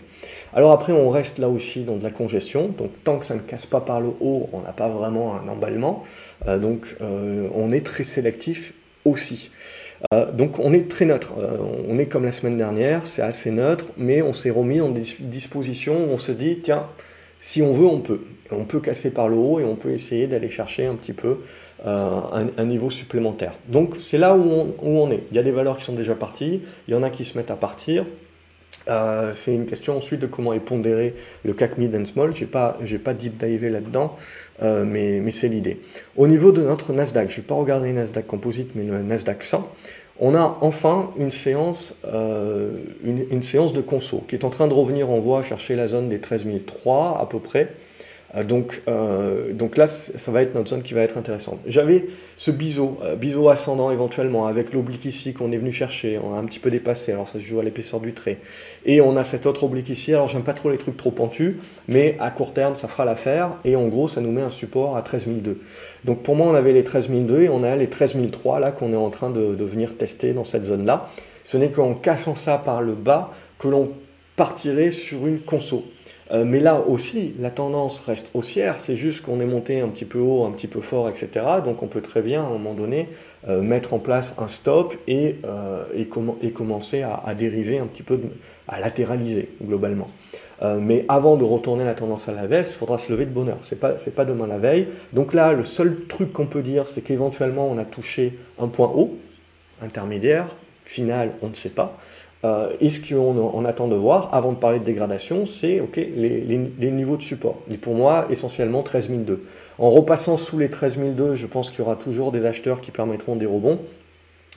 Alors 0.55 0.73
après, 0.73 0.93
on 0.93 1.11
reste 1.11 1.39
là 1.39 1.49
aussi 1.49 1.85
dans 1.85 1.97
de 1.97 2.03
la 2.03 2.11
congestion. 2.11 2.69
Donc 2.69 2.91
tant 3.05 3.19
que 3.19 3.27
ça 3.27 3.35
ne 3.35 3.41
casse 3.41 3.67
pas 3.67 3.81
par 3.81 4.01
le 4.01 4.09
haut, 4.21 4.49
on 4.53 4.61
n'a 4.61 4.73
pas 4.73 4.89
vraiment 4.89 5.37
un 5.37 5.49
emballement. 5.49 6.05
donc 6.47 6.97
on 7.01 7.71
est 7.71 7.85
très 7.85 8.05
sélectif 8.05 8.73
aussi. 9.05 9.51
donc 10.33 10.59
on 10.59 10.73
est 10.73 10.89
très 10.89 11.05
neutre. 11.05 11.35
on 11.89 11.99
est 11.99 12.07
comme 12.07 12.25
la 12.25 12.33
semaine 12.33 12.57
dernière, 12.57 13.07
c'est 13.07 13.23
assez 13.23 13.51
neutre, 13.51 13.87
mais 13.97 14.23
on 14.23 14.33
s'est 14.33 14.51
remis 14.51 14.81
en 14.81 14.91
disposition 14.91 16.07
où 16.07 16.15
on 16.15 16.19
se 16.19 16.33
dit, 16.33 16.61
tiens, 16.63 16.87
si 17.43 17.61
on 17.61 17.73
veut, 17.73 17.87
on 17.87 18.01
peut. 18.01 18.21
On 18.53 18.65
peut 18.65 18.79
casser 18.79 19.13
par 19.13 19.29
le 19.29 19.35
haut 19.37 19.59
et 19.59 19.65
on 19.65 19.75
peut 19.75 19.91
essayer 19.91 20.29
d'aller 20.29 20.49
chercher 20.49 20.87
un 20.87 20.95
petit 20.95 21.13
peu 21.13 21.39
euh, 21.85 22.21
un, 22.57 22.65
niveau 22.65 22.89
supplémentaire. 22.89 23.55
Donc 23.69 23.97
c'est 23.99 24.19
là 24.19 24.37
où 24.37 24.75
on, 24.81 25.11
est. 25.11 25.25
Il 25.31 25.37
y 25.37 25.41
a 25.41 25.43
des 25.43 25.51
valeurs 25.51 25.77
qui 25.77 25.85
sont 25.85 25.95
déjà 25.95 26.15
parties, 26.15 26.63
il 26.87 26.93
y 26.93 26.95
en 26.95 27.03
a 27.03 27.11
qui 27.11 27.25
se 27.25 27.37
mettent 27.37 27.51
à 27.51 27.57
partir. 27.57 28.07
Euh, 28.89 29.33
c'est 29.35 29.55
une 29.55 29.67
question 29.67 29.97
ensuite 29.97 30.21
de 30.21 30.27
comment 30.27 30.53
est 30.53 30.61
pondéré 30.61 31.15
le 31.45 31.53
CAC 31.53 31.79
Mid 31.79 31.95
and 31.97 32.05
Small. 32.05 32.35
Je 32.37 32.43
n'ai 32.43 32.47
pas, 32.47 32.79
pas 33.03 33.15
deep 33.15 33.37
divé 33.45 33.71
là-dedans, 33.71 34.17
euh, 34.63 34.85
mais, 34.85 35.19
mais 35.19 35.33
c'est 35.33 35.49
l'idée. 35.49 35.81
Au 36.17 36.29
niveau 36.29 36.53
de 36.53 36.63
notre 36.63 36.93
Nasdaq, 36.93 37.29
je 37.29 37.33
ne 37.33 37.37
vais 37.39 37.47
pas 37.47 37.55
regarder 37.55 37.89
le 37.89 37.95
Nasdaq 37.95 38.27
Composite, 38.27 38.77
mais 38.77 38.85
le 38.85 39.03
Nasdaq 39.03 39.43
100 39.43 39.69
on 40.20 40.35
a 40.35 40.59
enfin 40.61 41.11
une 41.16 41.31
séance, 41.31 41.94
euh, 42.05 42.79
une, 43.03 43.42
séance 43.42 43.72
de 43.72 43.81
conso 43.81 44.22
qui 44.29 44.35
est 44.35 44.44
en 44.44 44.51
train 44.51 44.68
de 44.68 44.75
revenir 44.75 45.11
en 45.11 45.18
voie 45.18 45.42
chercher 45.42 45.75
la 45.75 45.88
zone 45.88 46.09
des 46.09 46.20
13003 46.20 47.18
à 47.20 47.27
peu 47.27 47.38
près. 47.38 47.75
Euh, 48.35 48.45
donc, 48.45 48.83
euh, 48.88 49.53
donc 49.53 49.77
là, 49.77 49.87
ça 49.87 50.33
va 50.33 50.42
être 50.42 50.55
notre 50.55 50.71
zone 50.71 50.83
qui 50.83 50.95
va 50.95 51.03
être 51.03 51.18
intéressante. 51.18 51.61
J'avais 51.66 52.07
ce 52.37 52.51
biseau, 52.51 52.99
euh, 53.03 53.16
biseau 53.16 53.49
ascendant 53.49 53.90
éventuellement, 53.90 54.47
avec 54.47 54.73
l'oblique 54.73 55.05
ici 55.05 55.35
qu'on 55.35 55.53
est 55.53 55.59
venu 55.59 55.73
chercher. 55.73 56.18
On 56.23 56.35
a 56.35 56.38
un 56.38 56.45
petit 56.45 56.59
peu 56.59 56.71
dépassé, 56.71 57.12
alors 57.12 57.29
ça 57.29 57.35
se 57.35 57.45
joue 57.45 57.61
à 57.61 57.64
l'épaisseur 57.64 58.01
du 58.01 58.12
trait. 58.14 58.38
Et 58.87 59.01
on 59.01 59.16
a 59.16 59.25
cet 59.25 59.47
autre 59.47 59.64
oblique 59.64 59.88
ici. 59.88 60.12
Alors 60.14 60.29
j'aime 60.29 60.42
pas 60.45 60.55
trop 60.55 60.71
les 60.71 60.79
trucs 60.79 60.97
trop 60.97 61.11
pentus, 61.11 61.57
mais 61.88 62.16
à 62.21 62.31
court 62.31 62.53
terme, 62.53 62.77
ça 62.77 62.88
fera 62.88 63.05
l'affaire. 63.05 63.57
Et 63.64 63.77
en 63.77 63.88
gros, 63.88 64.09
ça 64.09 64.21
nous 64.21 64.33
met 64.33 64.42
un 64.42 64.51
support 64.51 64.97
à 64.97 65.03
13002. 65.03 65.61
Donc 66.05 66.23
pour 66.23 66.37
moi, 66.37 66.49
on 66.49 66.55
avait 66.55 66.73
les 66.73 66.85
13002 66.85 67.42
et 67.42 67.49
on 67.49 67.62
a 67.62 67.77
les 67.77 67.88
13003 67.88 68.61
là 68.61 68.73
qu'on 68.73 68.92
est 68.92 68.97
en 68.97 69.11
train 69.11 69.31
de, 69.31 69.55
de 69.55 69.64
venir 69.64 69.97
tester 69.97 70.33
dans 70.33 70.45
cette 70.45 70.64
zone-là. 70.64 71.09
Ce 71.45 71.57
n'est 71.57 71.71
qu'en 71.71 71.95
cassant 71.95 72.37
ça 72.37 72.59
par 72.59 72.83
le 72.83 72.95
bas 72.95 73.33
que 73.59 73.68
l'on 73.68 73.90
partirait 74.37 74.90
sur 74.90 75.27
une 75.27 75.40
conso. 75.40 75.85
Euh, 76.33 76.45
mais 76.47 76.61
là 76.61 76.81
aussi, 76.81 77.35
la 77.38 77.51
tendance 77.51 77.99
reste 78.01 78.31
haussière, 78.33 78.81
c'est 78.81 78.97
juste 78.97 79.23
qu'on 79.23 79.40
est 79.40 79.47
monté 79.47 79.81
un 79.81 79.88
petit 79.88 80.07
peu 80.07 80.18
haut, 80.18 80.45
un 80.45 80.51
petit 80.51 80.66
peu 80.66 80.81
fort, 80.81 81.09
etc. 81.09 81.29
Donc 81.64 81.83
on 81.83 81.88
peut 81.88 82.01
très 82.01 82.23
bien, 82.23 82.42
à 82.42 82.47
un 82.47 82.51
moment 82.51 82.75
donné, 82.75 83.09
euh, 83.49 83.61
mettre 83.61 83.92
en 83.92 83.99
place 83.99 84.35
un 84.38 84.49
stop 84.49 84.95
et, 85.07 85.37
euh, 85.45 85.85
et, 85.95 86.51
commencer 86.53 87.03
à, 87.03 87.35
dériver 87.35 87.79
un 87.79 87.87
petit 87.87 88.03
peu, 88.03 88.18
à 88.66 88.81
latéraliser 88.81 89.51
globalement. 89.62 90.09
mais 90.81 91.05
avant 91.09 91.37
de 91.37 91.45
retourner 91.45 91.85
la 91.85 91.95
tendance 91.95 92.29
à 92.29 92.33
la 92.33 92.47
baisse, 92.47 92.73
il 92.73 92.79
faudra 92.79 92.97
se 92.97 93.11
lever 93.11 93.27
de 93.27 93.33
bonheur. 93.33 93.59
Ce 93.62 93.75
n'est 93.75 93.81
pas, 93.81 93.95
pas 94.14 94.25
demain 94.25 94.47
la 94.47 94.59
veille. 94.59 94.87
Donc 95.12 95.35
là, 95.35 95.53
le 95.53 95.64
seul 95.64 96.05
truc 96.09 96.33
qu'on 96.33 96.47
peut 96.47 96.62
dire, 96.62 96.88
c'est 96.88 97.03
qu'éventuellement, 97.03 97.68
on 97.68 97.79
a 97.79 97.85
touché 97.85 98.38
un 98.61 98.68
point 98.68 98.87
haut, 98.95 99.16
intermédiaire, 99.83 100.47
final, 100.85 101.33
on 101.42 101.49
ne 101.49 101.55
sait 101.55 101.71
pas. 101.71 101.99
Euh, 102.45 102.75
et 102.81 102.91
ce 102.91 103.01
qu'on 103.01 103.65
attend 103.65 103.87
de 103.87 103.95
voir, 103.95 104.29
avant 104.33 104.53
de 104.53 104.57
parler 104.57 104.81
de 104.81 104.85
dégradation, 104.85 105.47
c'est 105.47 105.81
les, 106.17 106.91
niveaux 106.91 107.17
de 107.17 107.23
support. 107.23 107.59
Et 107.71 107.77
pour 107.77 107.95
moi, 107.95 108.27
essentiellement 108.31 108.83
13002. 108.83 109.45
En 109.79 109.91
repassant 109.91 110.37
sous 110.37 110.59
les 110.59 110.69
13002, 110.69 111.35
je 111.35 111.47
pense 111.47 111.71
qu'il 111.71 111.81
y 111.81 111.83
aura 111.83 111.97
toujours 111.97 112.33
des 112.33 112.45
acheteurs 112.45 112.81
qui 112.81 112.91
permettront 112.91 113.37
des 113.37 113.47
rebonds, 113.47 113.79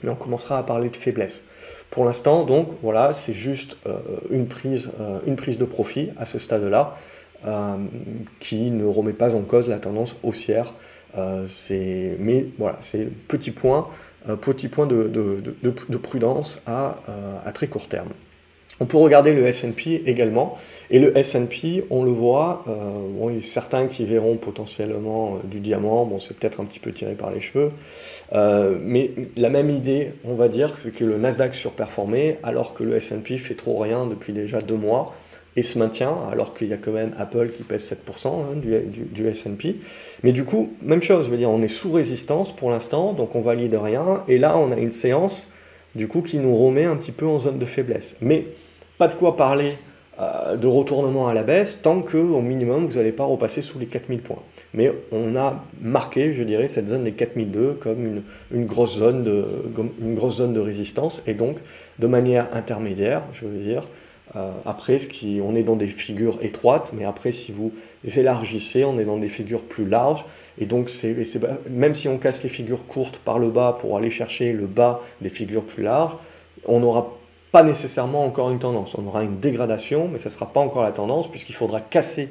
mais 0.04 0.10
on 0.10 0.15
commencera 0.15 0.58
à 0.58 0.63
parler 0.63 0.89
de 0.89 0.95
faiblesse. 0.95 1.48
Pour 1.91 2.06
l'instant, 2.06 2.43
donc, 2.43 2.69
voilà, 2.82 3.13
c'est 3.13 3.34
juste 3.34 3.78
euh, 3.86 4.00
une, 4.32 4.48
prise, 4.48 4.91
euh, 5.00 5.19
une 5.28 5.36
prise 5.36 5.60
de 5.60 5.65
profit 5.65 6.10
à 6.17 6.26
ce 6.26 6.39
stade-là, 6.39 6.95
qui 8.39 8.71
ne 8.71 8.86
remet 8.86 9.13
pas 9.13 9.36
en 9.36 9.41
cause 9.41 9.69
la 9.69 9.78
tendance 9.78 10.15
haussière. 10.24 10.74
mais 11.15 12.48
voilà, 12.58 12.80
c'est 12.82 13.08
petit 13.28 13.52
point 13.52 13.88
petit 14.33 14.67
point 14.67 14.88
de, 14.88 15.97
prudence 16.01 16.61
euh, 16.67 16.91
à, 17.45 17.51
très 17.51 17.67
court 17.67 17.88
terme. 17.88 18.09
On 18.81 18.85
peut 18.85 18.97
regarder 18.97 19.31
le 19.31 19.45
S&P 19.47 20.03
également, 20.05 20.57
et 20.91 20.99
le 20.99 21.17
S&P, 21.17 21.85
on 21.89 22.03
le 22.03 22.11
voit, 22.11 22.65
euh, 22.67 23.29
il 23.29 23.35
y 23.35 23.38
a 23.38 23.41
certains 23.41 23.88
qui 23.88 24.03
verront 24.03 24.35
potentiellement 24.35 25.35
euh, 25.35 25.47
du 25.47 25.61
diamant, 25.61 26.05
bon 26.05 26.17
c'est 26.17 26.35
peut-être 26.35 26.59
un 26.59 26.65
petit 26.65 26.81
peu 26.81 26.91
tiré 26.91 27.13
par 27.13 27.31
les 27.31 27.39
cheveux, 27.39 27.71
mais 28.33 29.11
la 29.38 29.49
même 29.49 29.69
idée, 29.69 30.13
on 30.25 30.35
va 30.35 30.49
dire, 30.49 30.77
c'est 30.77 30.91
que 30.91 31.05
le 31.05 31.17
Nasdaq 31.17 31.55
surperformait, 31.55 32.39
alors 32.43 32.73
que 32.73 32.83
le 32.83 32.95
S&P 32.95 33.38
fait 33.38 33.55
trop 33.55 33.77
rien 33.77 34.07
depuis 34.07 34.33
déjà 34.33 34.59
deux 34.59 34.75
mois, 34.75 35.15
et 35.55 35.61
se 35.61 35.79
maintient, 35.79 36.15
alors 36.31 36.53
qu'il 36.53 36.67
y 36.67 36.73
a 36.73 36.77
quand 36.77 36.91
même 36.91 37.13
Apple 37.17 37.49
qui 37.49 37.63
pèse 37.63 37.91
7% 37.91 38.27
hein, 38.27 38.33
du, 38.55 39.27
S&P. 39.27 39.77
Mais 40.23 40.33
du 40.33 40.43
coup, 40.43 40.73
même 40.81 41.01
chose, 41.01 41.25
je 41.25 41.31
veux 41.31 41.37
dire, 41.37 41.49
on 41.49 41.61
est 41.61 41.69
sous 41.69 41.91
résistance 41.91 42.53
pour 42.53 42.71
l'instant, 42.71 43.13
donc 43.13 43.35
on 43.35 43.41
valide 43.41 43.75
rien, 43.75 44.23
et 44.27 44.37
là 44.37 44.57
on 44.57 44.71
a 44.71 44.77
une 44.77 44.91
séance 44.91 45.49
du 45.95 46.07
coup 46.07 46.21
qui 46.21 46.37
nous 46.37 46.55
remet 46.55 46.83
un 46.83 46.97
petit 46.97 47.13
peu 47.13 47.25
en 47.25 47.39
zone 47.39 47.57
de 47.57 47.65
faiblesse. 47.65 48.17
Mais 48.21 48.47
pas 48.97 49.07
de 49.07 49.13
quoi 49.13 49.37
parler 49.37 49.73
euh, 50.19 50.55
de 50.55 50.67
retournement 50.67 51.27
à 51.27 51.33
la 51.33 51.43
baisse 51.43 51.81
tant 51.81 52.01
que 52.01 52.17
au 52.17 52.39
minimum 52.39 52.85
vous 52.85 52.97
n'allez 52.97 53.11
pas 53.11 53.25
repasser 53.25 53.61
sous 53.61 53.79
les 53.79 53.85
4000 53.85 54.21
points. 54.21 54.41
Mais 54.73 54.89
on 55.11 55.35
a 55.35 55.63
marqué, 55.81 56.31
je 56.31 56.43
dirais, 56.43 56.69
cette 56.69 56.87
zone 56.87 57.03
des 57.03 57.11
4002 57.11 57.73
comme 57.73 58.21
une, 58.51 58.69
zone 58.85 59.23
de, 59.23 59.45
une 60.01 60.15
grosse 60.15 60.37
zone 60.37 60.53
de 60.53 60.59
résistance 60.59 61.21
et 61.27 61.33
donc 61.33 61.57
de 61.99 62.07
manière 62.07 62.47
intermédiaire, 62.53 63.23
je 63.33 63.45
veux 63.45 63.59
dire. 63.59 63.83
Euh, 64.36 64.52
après, 64.65 65.00
ce 65.00 65.08
qui, 65.08 65.39
on 65.43 65.56
est 65.56 65.63
dans 65.63 65.76
des 65.76 65.88
figures 65.88 66.38
étroites, 66.41 66.91
mais 66.93 67.06
après, 67.06 67.32
si 67.32 67.52
vous 67.52 67.71
élargissez, 68.17 68.84
on 68.84 69.00
est 69.00 69.06
dans 69.06 69.17
des 69.17 69.30
figures 69.30 69.63
plus 69.63 69.86
larges. 69.86 70.26
Et 70.58 70.65
donc, 70.65 70.91
même 71.69 71.93
si 71.93 72.08
on 72.08 72.17
casse 72.17 72.43
les 72.43 72.50
figures 72.50 72.86
courtes 72.86 73.17
par 73.17 73.39
le 73.39 73.50
bas 73.50 73.78
pour 73.80 73.98
aller 73.98 74.10
chercher 74.10 74.52
le 74.54 74.65
bas 74.65 75.02
des 75.21 75.30
figures 75.30 75.63
plus 75.63 75.84
larges, 75.84 76.15
on 76.65 76.80
n'aura 76.80 77.13
pas 77.52 77.63
nécessairement 77.63 78.26
encore 78.26 78.52
une 78.52 78.60
tendance. 78.60 78.95
On 78.95 79.08
aura 79.08 79.24
une 79.24 79.39
dégradation, 79.39 80.10
mais 80.12 80.17
ce 80.17 80.26
ne 80.26 80.34
sera 80.34 80.48
pas 80.48 80.60
encore 80.60 80.84
la 80.84 80.91
tendance, 80.91 81.30
puisqu'il 81.30 81.56
faudra 81.56 81.80
casser 81.80 82.30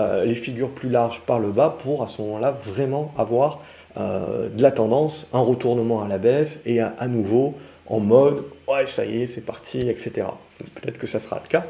euh, 0.00 0.24
les 0.24 0.34
figures 0.34 0.70
plus 0.70 0.88
larges 0.88 1.20
par 1.20 1.38
le 1.38 1.50
bas 1.50 1.76
pour 1.82 2.02
à 2.02 2.06
ce 2.06 2.22
moment-là 2.22 2.52
vraiment 2.52 3.12
avoir 3.18 3.60
euh, 3.96 4.48
de 4.48 4.62
la 4.62 4.70
tendance, 4.70 5.28
un 5.32 5.40
retournement 5.40 6.02
à 6.02 6.08
la 6.08 6.16
baisse 6.16 6.62
et 6.64 6.80
à, 6.80 7.06
nouveau 7.08 7.54
en 7.86 7.98
mode 7.98 8.44
ouais 8.68 8.86
ça 8.86 9.04
y 9.04 9.22
est 9.22 9.26
c'est 9.26 9.40
parti 9.40 9.80
etc. 9.90 10.28
Peut-être 10.74 10.98
que 10.98 11.06
ça 11.06 11.20
sera 11.20 11.40
le 11.42 11.48
cas. 11.48 11.66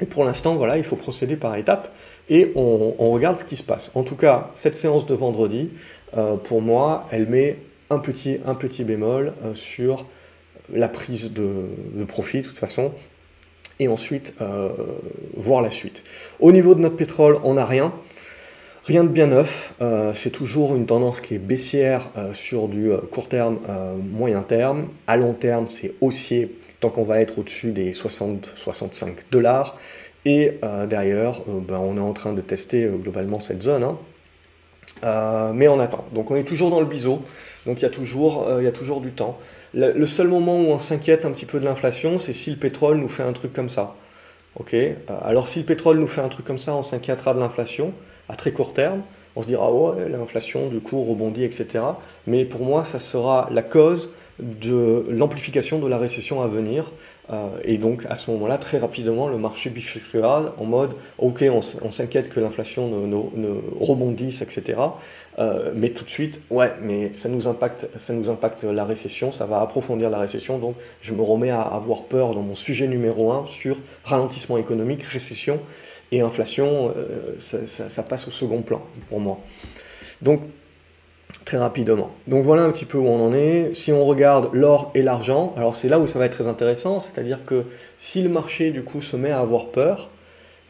Et 0.00 0.06
pour 0.06 0.24
l'instant 0.24 0.56
voilà 0.56 0.76
il 0.76 0.84
faut 0.84 0.96
procéder 0.96 1.36
par 1.36 1.54
étapes 1.56 1.94
et 2.28 2.50
on, 2.56 3.10
regarde 3.12 3.38
ce 3.38 3.44
qui 3.44 3.56
se 3.56 3.62
passe. 3.62 3.92
En 3.94 4.02
tout 4.02 4.16
cas 4.16 4.50
cette 4.56 4.74
séance 4.74 5.06
de 5.06 5.14
vendredi 5.14 5.70
euh, 6.16 6.36
pour 6.36 6.62
moi 6.62 7.06
elle 7.12 7.28
met 7.28 7.58
un 7.90 7.98
petit, 7.98 8.38
un 8.44 8.56
petit 8.56 8.82
bémol 8.82 9.34
sur 9.54 10.06
la 10.72 10.88
prise 10.88 11.32
de, 11.32 12.04
profit 12.06 12.40
de 12.40 12.46
toute 12.46 12.58
façon, 12.58 12.92
et 13.80 13.88
ensuite 13.88 14.34
euh, 14.40 14.70
voir 15.34 15.60
la 15.62 15.70
suite. 15.70 16.04
Au 16.40 16.52
niveau 16.52 16.74
de 16.74 16.80
notre 16.80 16.96
pétrole, 16.96 17.38
on 17.42 17.54
n'a 17.54 17.66
rien. 17.66 17.92
Rien 18.84 19.02
de 19.02 19.08
bien 19.08 19.28
neuf, 19.28 19.74
euh, 19.80 20.12
c'est 20.14 20.30
toujours 20.30 20.74
une 20.74 20.84
tendance 20.84 21.20
qui 21.20 21.34
est 21.34 21.38
baissière 21.38 22.10
euh, 22.18 22.34
sur 22.34 22.68
du 22.68 22.90
court 23.10 23.28
terme, 23.28 23.58
moyen 24.12 24.42
terme. 24.42 24.88
À 25.06 25.16
long 25.16 25.32
terme, 25.32 25.68
c'est 25.68 25.94
haussier 26.00 26.54
tant 26.84 26.90
qu'on 26.90 27.02
va 27.02 27.20
être 27.20 27.38
au-dessus 27.38 27.72
des 27.72 27.92
60-65 27.92 29.14
dollars. 29.30 29.76
Et 30.26 30.58
derrière, 30.88 31.40
ben, 31.46 31.76
on 31.76 31.96
est 31.96 32.00
en 32.00 32.12
train 32.12 32.32
de 32.32 32.40
tester 32.40 32.86
globalement 32.86 33.40
cette 33.40 33.62
zone. 33.62 33.84
Hein. 33.84 35.52
mais 35.54 35.68
on 35.68 35.80
attend. 35.80 36.04
Donc 36.12 36.30
on 36.30 36.36
est 36.36 36.44
toujours 36.44 36.70
dans 36.70 36.80
le 36.80 36.86
biseau. 36.86 37.22
Donc 37.66 37.80
il 37.80 37.82
y 37.82 37.86
a 37.86 37.90
toujours, 37.90 39.00
du 39.00 39.12
temps. 39.12 39.38
Le, 39.72 40.06
seul 40.06 40.28
moment 40.28 40.56
où 40.56 40.66
on 40.66 40.78
s'inquiète 40.78 41.24
un 41.24 41.30
petit 41.30 41.46
peu 41.46 41.58
de 41.58 41.64
l'inflation, 41.64 42.18
c'est 42.18 42.32
si 42.32 42.50
le 42.50 42.56
pétrole 42.56 42.98
nous 42.98 43.08
fait 43.08 43.22
un 43.22 43.32
truc 43.32 43.52
comme 43.52 43.68
ça. 43.68 43.94
Ok? 44.56 44.74
Euh, 44.74 44.96
Alors 45.24 45.48
si 45.48 45.60
le 45.60 45.64
pétrole 45.64 45.98
nous 45.98 46.06
fait 46.06 46.20
un 46.20 46.28
truc 46.28 46.46
comme 46.46 46.58
ça, 46.58 46.74
on 46.74 46.82
s'inquiétera 46.82 47.34
de 47.34 47.40
l'inflation 47.40 47.92
à 48.28 48.36
très 48.36 48.52
court 48.52 48.74
terme. 48.74 49.02
On 49.36 49.42
se 49.42 49.46
dira, 49.46 49.72
ouais, 49.72 50.08
l'inflation 50.08 50.68
du 50.68 50.80
coup 50.80 51.02
rebondit, 51.02 51.42
etc. 51.44 51.84
Mais 52.26 52.44
pour 52.44 52.62
moi, 52.62 52.84
ça 52.84 52.98
sera 52.98 53.48
la 53.50 53.62
cause 53.62 54.12
de 54.40 55.04
l'amplification 55.08 55.78
de 55.78 55.86
la 55.86 55.98
récession 55.98 56.42
à 56.42 56.48
venir. 56.48 56.90
Euh, 57.32 57.48
et 57.64 57.78
donc 57.78 58.04
à 58.10 58.16
ce 58.16 58.30
moment-là, 58.32 58.58
très 58.58 58.78
rapidement, 58.78 59.28
le 59.28 59.38
marché 59.38 59.70
bifurquera 59.70 60.54
en 60.58 60.64
mode 60.64 60.94
ok, 61.18 61.44
on, 61.50 61.90
s'inquiète 61.90 62.28
que 62.28 62.40
l'inflation 62.40 62.88
ne, 62.88 63.54
rebondisse, 63.80 64.42
etc. 64.42 64.78
Euh, 65.38 65.72
mais 65.74 65.90
tout 65.90 66.04
de 66.04 66.10
suite, 66.10 66.40
ouais, 66.50 66.72
mais 66.82 67.12
ça 67.14 67.28
nous, 67.28 67.48
impacte, 67.48 67.88
ça 67.96 68.12
nous 68.12 68.28
impacte 68.28 68.64
la 68.64 68.84
récession, 68.84 69.32
ça 69.32 69.46
va 69.46 69.60
approfondir 69.60 70.10
la 70.10 70.18
récession. 70.18 70.58
Donc 70.58 70.74
je 71.00 71.14
me 71.14 71.22
remets 71.22 71.50
à 71.50 71.62
avoir 71.62 72.02
peur 72.02 72.34
dans 72.34 72.42
mon 72.42 72.54
sujet 72.54 72.88
numéro 72.88 73.32
un 73.32 73.46
sur 73.46 73.78
ralentissement 74.04 74.58
économique, 74.58 75.02
récession 75.02 75.60
et 76.12 76.20
inflation. 76.20 76.92
Euh, 76.96 77.36
ça, 77.38 77.88
ça 77.88 78.02
passe 78.02 78.28
au 78.28 78.30
second 78.30 78.62
plan 78.62 78.82
pour 79.08 79.20
moi. 79.20 79.38
Donc 80.20 80.40
très 81.44 81.58
rapidement. 81.58 82.10
Donc 82.26 82.42
voilà 82.42 82.62
un 82.62 82.70
petit 82.70 82.84
peu 82.84 82.98
où 82.98 83.06
on 83.06 83.24
en 83.24 83.32
est. 83.32 83.74
Si 83.74 83.92
on 83.92 84.02
regarde 84.04 84.50
l'or 84.52 84.90
et 84.94 85.02
l'argent, 85.02 85.52
alors 85.56 85.74
c'est 85.74 85.88
là 85.88 85.98
où 85.98 86.06
ça 86.06 86.18
va 86.18 86.26
être 86.26 86.32
très 86.32 86.48
intéressant, 86.48 87.00
c'est-à-dire 87.00 87.44
que 87.44 87.64
si 87.98 88.22
le 88.22 88.28
marché 88.28 88.70
du 88.70 88.82
coup 88.82 89.02
se 89.02 89.16
met 89.16 89.30
à 89.30 89.40
avoir 89.40 89.66
peur, 89.66 90.10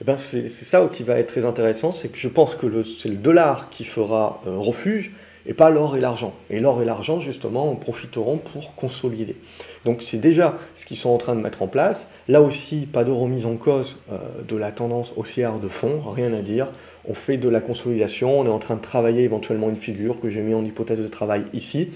eh 0.00 0.04
ben 0.04 0.16
c'est 0.16 0.48
ça 0.48 0.88
qui 0.92 1.02
va 1.04 1.18
être 1.18 1.28
très 1.28 1.44
intéressant, 1.44 1.92
c'est 1.92 2.08
que 2.08 2.18
je 2.18 2.28
pense 2.28 2.56
que 2.56 2.82
c'est 2.82 3.08
le 3.08 3.16
dollar 3.16 3.70
qui 3.70 3.84
fera 3.84 4.40
euh, 4.46 4.56
refuge 4.58 5.12
et 5.46 5.54
pas 5.54 5.70
l'or 5.70 5.96
et 5.96 6.00
l'argent. 6.00 6.34
Et 6.50 6.58
l'or 6.58 6.82
et 6.82 6.84
l'argent, 6.84 7.20
justement, 7.20 7.70
en 7.70 7.76
profiteront 7.76 8.38
pour 8.38 8.74
consolider. 8.74 9.36
Donc 9.84 10.02
c'est 10.02 10.18
déjà 10.18 10.56
ce 10.76 10.86
qu'ils 10.86 10.96
sont 10.96 11.10
en 11.10 11.18
train 11.18 11.34
de 11.34 11.40
mettre 11.40 11.62
en 11.62 11.66
place. 11.66 12.08
Là 12.28 12.40
aussi, 12.40 12.86
pas 12.86 13.04
de 13.04 13.10
remise 13.10 13.46
en 13.46 13.56
cause 13.56 14.00
euh, 14.10 14.18
de 14.46 14.56
la 14.56 14.72
tendance 14.72 15.12
haussière 15.16 15.58
de 15.58 15.68
fond, 15.68 16.00
rien 16.00 16.32
à 16.32 16.42
dire. 16.42 16.72
On 17.06 17.14
fait 17.14 17.36
de 17.36 17.48
la 17.48 17.60
consolidation, 17.60 18.40
on 18.40 18.46
est 18.46 18.50
en 18.50 18.58
train 18.58 18.76
de 18.76 18.80
travailler 18.80 19.22
éventuellement 19.22 19.68
une 19.68 19.76
figure 19.76 20.20
que 20.20 20.30
j'ai 20.30 20.40
mis 20.40 20.54
en 20.54 20.64
hypothèse 20.64 21.02
de 21.02 21.08
travail 21.08 21.44
ici. 21.52 21.90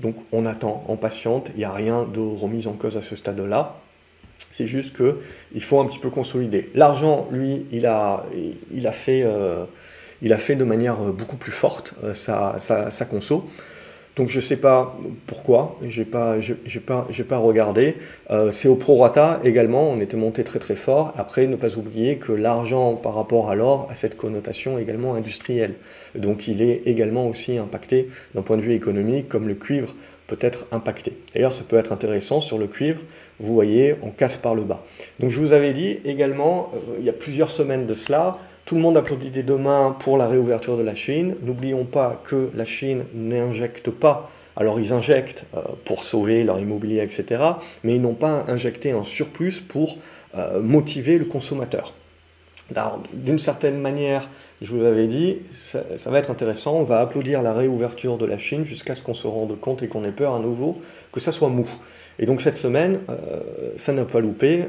Donc 0.00 0.16
on 0.32 0.46
attend, 0.46 0.84
on 0.88 0.96
patiente, 0.96 1.50
il 1.54 1.58
n'y 1.58 1.64
a 1.64 1.72
rien 1.72 2.04
de 2.04 2.20
remise 2.20 2.66
en 2.66 2.72
cause 2.72 2.96
à 2.96 3.02
ce 3.02 3.16
stade-là. 3.16 3.76
C'est 4.50 4.66
juste 4.66 4.96
qu'il 4.96 5.62
faut 5.62 5.80
un 5.80 5.86
petit 5.86 5.98
peu 5.98 6.10
consolider. 6.10 6.70
L'argent, 6.74 7.26
lui, 7.30 7.66
il 7.72 7.86
a. 7.86 8.24
Euh, 9.08 9.66
fait 10.38 10.56
de 10.56 10.64
manière 10.64 10.96
beaucoup 11.12 11.36
plus 11.36 11.52
forte 11.52 11.94
euh, 12.04 12.14
sa, 12.14 12.56
sa, 12.58 13.04
conso. 13.06 13.48
Donc 14.16 14.28
je 14.28 14.36
ne 14.36 14.40
sais 14.42 14.58
pas 14.58 14.98
pourquoi, 15.26 15.78
je 15.82 16.00
n'ai 16.00 16.04
pas, 16.04 16.36
pas, 16.86 17.06
pas 17.28 17.38
regardé. 17.38 17.96
Euh, 18.30 18.50
c'est 18.50 18.68
au 18.68 18.76
prorata 18.76 19.40
également, 19.42 19.88
on 19.88 20.00
était 20.00 20.18
monté 20.18 20.44
très 20.44 20.58
très 20.58 20.76
fort. 20.76 21.14
Après, 21.16 21.46
ne 21.46 21.56
pas 21.56 21.76
oublier 21.78 22.16
que 22.16 22.32
l'argent 22.32 22.94
par 22.94 23.14
rapport 23.14 23.50
à 23.50 23.54
l'or 23.54 23.88
a 23.90 23.94
cette 23.94 24.16
connotation 24.16 24.78
également 24.78 25.14
industrielle. 25.14 25.74
Donc 26.14 26.46
il 26.46 26.60
est 26.60 26.82
également 26.84 27.26
aussi 27.26 27.56
impacté 27.56 28.10
d'un 28.34 28.42
point 28.42 28.58
de 28.58 28.62
vue 28.62 28.74
économique, 28.74 29.28
comme 29.28 29.48
le 29.48 29.54
cuivre 29.54 29.94
peut 30.26 30.36
être 30.40 30.66
impacté. 30.72 31.16
D'ailleurs, 31.34 31.52
ça 31.52 31.64
peut 31.66 31.76
être 31.76 31.92
intéressant 31.92 32.40
sur 32.40 32.58
le 32.58 32.66
cuivre, 32.66 33.00
vous 33.40 33.52
voyez, 33.54 33.96
on 34.02 34.10
casse 34.10 34.36
par 34.36 34.54
le 34.54 34.62
bas. 34.62 34.84
Donc 35.20 35.30
je 35.30 35.40
vous 35.40 35.52
avais 35.52 35.72
dit 35.72 35.98
également, 36.04 36.70
il 36.98 37.04
y 37.04 37.10
a 37.10 37.14
plusieurs 37.14 37.50
semaines 37.50 37.86
de 37.86 37.94
cela, 37.94 38.36
tout 38.72 38.76
le 38.76 38.82
monde 38.84 38.96
applaudit 38.96 39.28
des 39.28 39.42
deux 39.42 39.58
mains 39.58 39.94
pour 39.98 40.16
la 40.16 40.26
réouverture 40.26 40.78
de 40.78 40.82
la 40.82 40.94
Chine. 40.94 41.36
N'oublions 41.42 41.84
pas 41.84 42.22
que 42.24 42.48
la 42.54 42.64
Chine 42.64 43.04
n'injecte 43.12 43.90
pas, 43.90 44.30
alors 44.56 44.80
ils 44.80 44.94
injectent 44.94 45.44
euh, 45.54 45.60
pour 45.84 46.04
sauver 46.04 46.42
leur 46.42 46.58
immobilier, 46.58 47.02
etc., 47.02 47.42
mais 47.84 47.96
ils 47.96 48.00
n'ont 48.00 48.14
pas 48.14 48.46
injecté 48.48 48.92
un 48.92 49.04
surplus 49.04 49.60
pour 49.60 49.98
euh, 50.38 50.62
motiver 50.62 51.18
le 51.18 51.26
consommateur. 51.26 51.92
D'une 53.12 53.38
certaine 53.38 53.78
manière, 53.78 54.30
je 54.62 54.74
vous 54.74 54.86
avais 54.86 55.06
dit, 55.06 55.40
ça, 55.50 55.82
va 56.06 56.18
être 56.18 56.30
intéressant, 56.30 56.76
on 56.76 56.82
va 56.82 57.00
applaudir 57.00 57.42
la 57.42 57.52
réouverture 57.52 58.16
de 58.16 58.24
la 58.24 58.38
Chine 58.38 58.64
jusqu'à 58.64 58.94
ce 58.94 59.02
qu'on 59.02 59.12
se 59.12 59.26
rende 59.26 59.60
compte 59.60 59.82
et 59.82 59.88
qu'on 59.88 60.02
ait 60.04 60.12
peur 60.12 60.34
à 60.34 60.38
nouveau 60.38 60.78
que 61.12 61.20
ça 61.20 61.32
soit 61.32 61.50
mou. 61.50 61.68
Et 62.18 62.24
donc 62.24 62.40
cette 62.40 62.56
semaine, 62.56 63.00
euh, 63.10 63.42
ça 63.76 63.92
n'a 63.92 64.06
pas 64.06 64.20
loupé, 64.20 64.64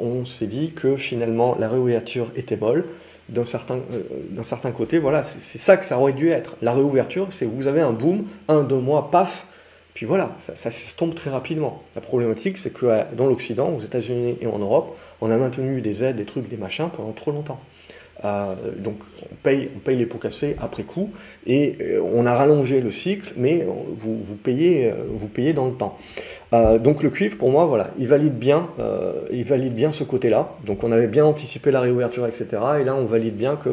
on 0.00 0.24
s'est 0.24 0.48
dit 0.48 0.72
que 0.72 0.96
finalement 0.96 1.54
la 1.56 1.68
réouverture 1.68 2.32
était 2.34 2.56
molle, 2.56 2.86
d'un 3.28 3.44
certain, 3.44 3.76
euh, 3.76 4.42
certain 4.42 4.70
côté, 4.70 4.98
voilà, 4.98 5.22
c'est 5.22 5.58
ça 5.58 5.76
que 5.76 5.84
ça 5.84 5.98
aurait 5.98 6.12
dû 6.12 6.30
être. 6.30 6.56
La 6.62 6.72
réouverture, 6.72 7.28
c'est 7.30 7.46
vous 7.46 7.66
avez 7.66 7.80
un 7.80 7.92
boom, 7.92 8.24
un, 8.48 8.62
deux 8.62 8.80
mois, 8.80 9.10
paf, 9.10 9.46
puis 9.94 10.06
voilà, 10.06 10.34
ça, 10.38 10.56
ça 10.56 10.70
s'estompe 10.70 11.14
très 11.14 11.30
rapidement. 11.30 11.82
La 11.94 12.00
problématique, 12.00 12.58
c'est 12.58 12.72
que 12.72 12.86
euh, 12.86 13.02
dans 13.16 13.26
l'Occident, 13.26 13.72
aux 13.72 13.80
États-Unis 13.80 14.36
et 14.40 14.46
en 14.46 14.58
Europe, 14.58 14.96
on 15.20 15.30
a 15.30 15.36
maintenu 15.36 15.80
des 15.80 16.04
aides, 16.04 16.16
des 16.16 16.24
trucs, 16.24 16.48
des 16.48 16.56
machins 16.56 16.88
pendant 16.94 17.12
trop 17.12 17.30
longtemps. 17.30 17.60
Euh, 18.24 18.54
donc 18.78 19.00
on 19.30 19.34
paye, 19.34 19.70
on 19.76 19.78
paye 19.80 19.96
les 19.96 20.06
pots 20.06 20.18
cassés 20.18 20.56
après 20.60 20.82
coup 20.82 21.10
et 21.46 21.76
euh, 21.80 22.00
on 22.02 22.24
a 22.24 22.34
rallongé 22.34 22.80
le 22.80 22.90
cycle, 22.90 23.34
mais 23.36 23.66
vous, 23.98 24.36
payez, 24.36 24.90
euh, 24.90 24.94
vous 25.10 25.28
payez 25.28 25.52
dans 25.52 25.66
le 25.66 25.74
temps. 25.74 25.98
donc 26.52 27.02
le 27.02 27.10
cuivre, 27.10 27.36
pour 27.36 27.50
moi, 27.50 27.66
voilà, 27.66 27.90
il 27.98 28.06
valide 28.06 28.38
bien, 28.38 28.68
il 29.32 29.44
valide 29.44 29.74
bien 29.74 29.90
ce 29.90 30.04
côté-là. 30.04 30.54
Donc 30.64 30.84
on 30.84 30.92
avait 30.92 31.08
bien 31.08 31.24
anticipé 31.24 31.70
la 31.70 31.80
réouverture, 31.80 32.26
etc. 32.26 32.46
Et 32.80 32.84
là, 32.84 32.94
on 32.94 33.04
valide 33.04 33.36
bien 33.36 33.56
que 33.56 33.70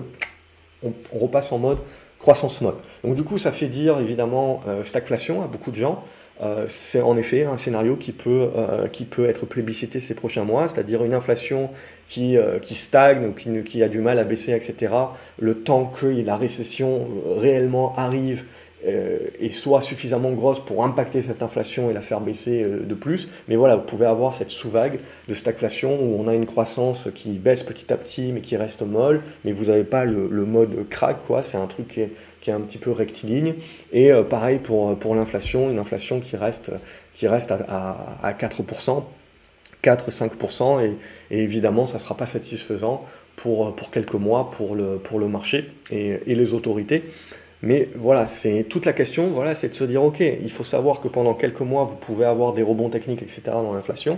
on, 0.84 0.92
repasse 1.14 1.52
en 1.52 1.60
mode 1.60 1.78
croissance 2.18 2.62
mode. 2.62 2.76
Donc 3.04 3.16
du 3.16 3.24
coup, 3.24 3.38
ça 3.38 3.52
fait 3.52 3.68
dire 3.68 4.00
évidemment 4.00 4.62
stagflation 4.84 5.44
à 5.44 5.48
beaucoup 5.48 5.72
de 5.72 5.76
gens. 5.76 6.04
Euh, 6.41 6.65
c'est 6.67 7.01
en 7.01 7.15
effet 7.17 7.45
un 7.45 7.58
scénario 7.58 7.95
qui 7.95 8.12
peut, 8.12 8.49
euh, 8.56 8.88
qui 8.88 9.06
peut 9.06 9.25
être 9.25 9.45
plébiscité 9.45 9.99
ces 9.99 10.15
prochains 10.15 10.43
mois, 10.43 10.67
c'est-à-dire 10.67 11.04
une 11.04 11.13
inflation 11.13 11.69
qui, 12.08 12.38
euh, 12.38 12.58
qui 12.58 12.73
stagne 12.73 13.27
ou 13.27 13.62
qui, 13.63 13.84
a 13.84 13.89
du 13.89 13.99
mal 13.99 14.17
à 14.17 14.23
baisser, 14.23 14.54
etc. 14.54 14.93
Le 15.38 15.56
temps 15.56 15.86
que 15.86 16.08
la 16.08 16.36
récession 16.36 17.08
réellement 17.38 17.95
arrive 17.95 18.45
et 19.39 19.51
soit 19.51 19.84
suffisamment 19.84 20.32
grosse 20.32 20.60
pour 20.60 20.84
impacter 20.84 21.21
cette 21.21 21.43
inflation 21.43 21.91
et 21.91 21.93
la 21.93 22.01
faire 22.01 22.19
baisser 22.19 22.63
de 22.63 22.95
plus. 22.95 23.30
Mais 23.47 23.56
voilà, 23.56 23.75
vous 23.75 23.84
pouvez 23.84 24.08
avoir 24.08 24.34
cette 24.34 24.49
sous-vague 24.49 24.99
de 25.27 25.34
stagflation 25.36 26.01
où 26.01 26.19
on 26.19 26.27
a 26.27 26.34
une 26.34 26.47
croissance 26.47 27.08
qui 27.13 27.30
baisse 27.34 27.62
petit 27.62 27.93
à 27.93 27.97
petit 27.97 28.32
mais 28.32 28.41
qui 28.41 28.58
reste 28.58 28.82
molle, 28.82 29.21
mais 29.45 29.51
vous 29.51 29.65
n'avez 29.65 29.84
pas 29.84 30.04
le, 30.04 30.45
mode 30.45 30.89
crack, 30.89 31.21
quoi. 31.27 31.43
C'est 31.43 31.58
un 31.58 31.67
truc 31.67 31.89
qui 31.89 32.01
est, 32.01 32.12
qui 32.41 32.49
est 32.49 32.54
un 32.54 32.62
petit 32.62 32.80
peu 32.80 32.91
rectiligne. 32.91 33.54
Et 33.93 34.12
pareil 34.30 34.58
pour, 34.58 34.97
pour 34.97 35.15
l'inflation, 35.15 35.69
une 35.69 35.80
inflation 35.80 36.19
qui 36.19 36.36
reste, 36.36 36.71
qui 37.13 37.27
reste 37.27 37.51
à, 37.51 38.17
à 38.21 38.34
4%. 38.34 39.04
4-5%, 39.84 40.86
et, 41.32 41.39
évidemment, 41.39 41.86
ça 41.86 41.95
ne 41.95 41.99
sera 41.99 42.15
pas 42.15 42.25
satisfaisant 42.25 43.04
pour, 43.36 43.75
pour 43.75 43.91
quelques 43.91 44.15
mois 44.15 44.51
pour 44.51 44.75
le, 44.75 44.97
pour 44.97 45.19
le 45.19 45.27
marché 45.27 45.71
et, 45.91 46.19
les 46.25 46.54
autorités. 46.54 47.04
Mais 47.63 47.89
voilà, 47.95 48.27
c'est 48.27 48.63
toute 48.63 48.86
la 48.86 48.93
question, 48.93 49.27
voilà, 49.30 49.54
c'est 49.54 49.69
de 49.69 49.73
se 49.73 49.84
dire, 49.84 50.04
ok, 50.04 50.19
il 50.19 50.51
faut 50.51 50.63
savoir 50.63 50.99
que 50.99 51.08
pendant 51.08 51.36
quelques 51.36 51.62
mois, 51.62 51.84
vous 51.84 51.95
pouvez 51.95 52.25
avoir 52.25 52.54
des 52.54 52.63
rebonds 52.63 52.89
techniques, 52.89 53.21
etc. 53.21 53.43
dans 53.45 53.73
l'inflation, 53.73 54.17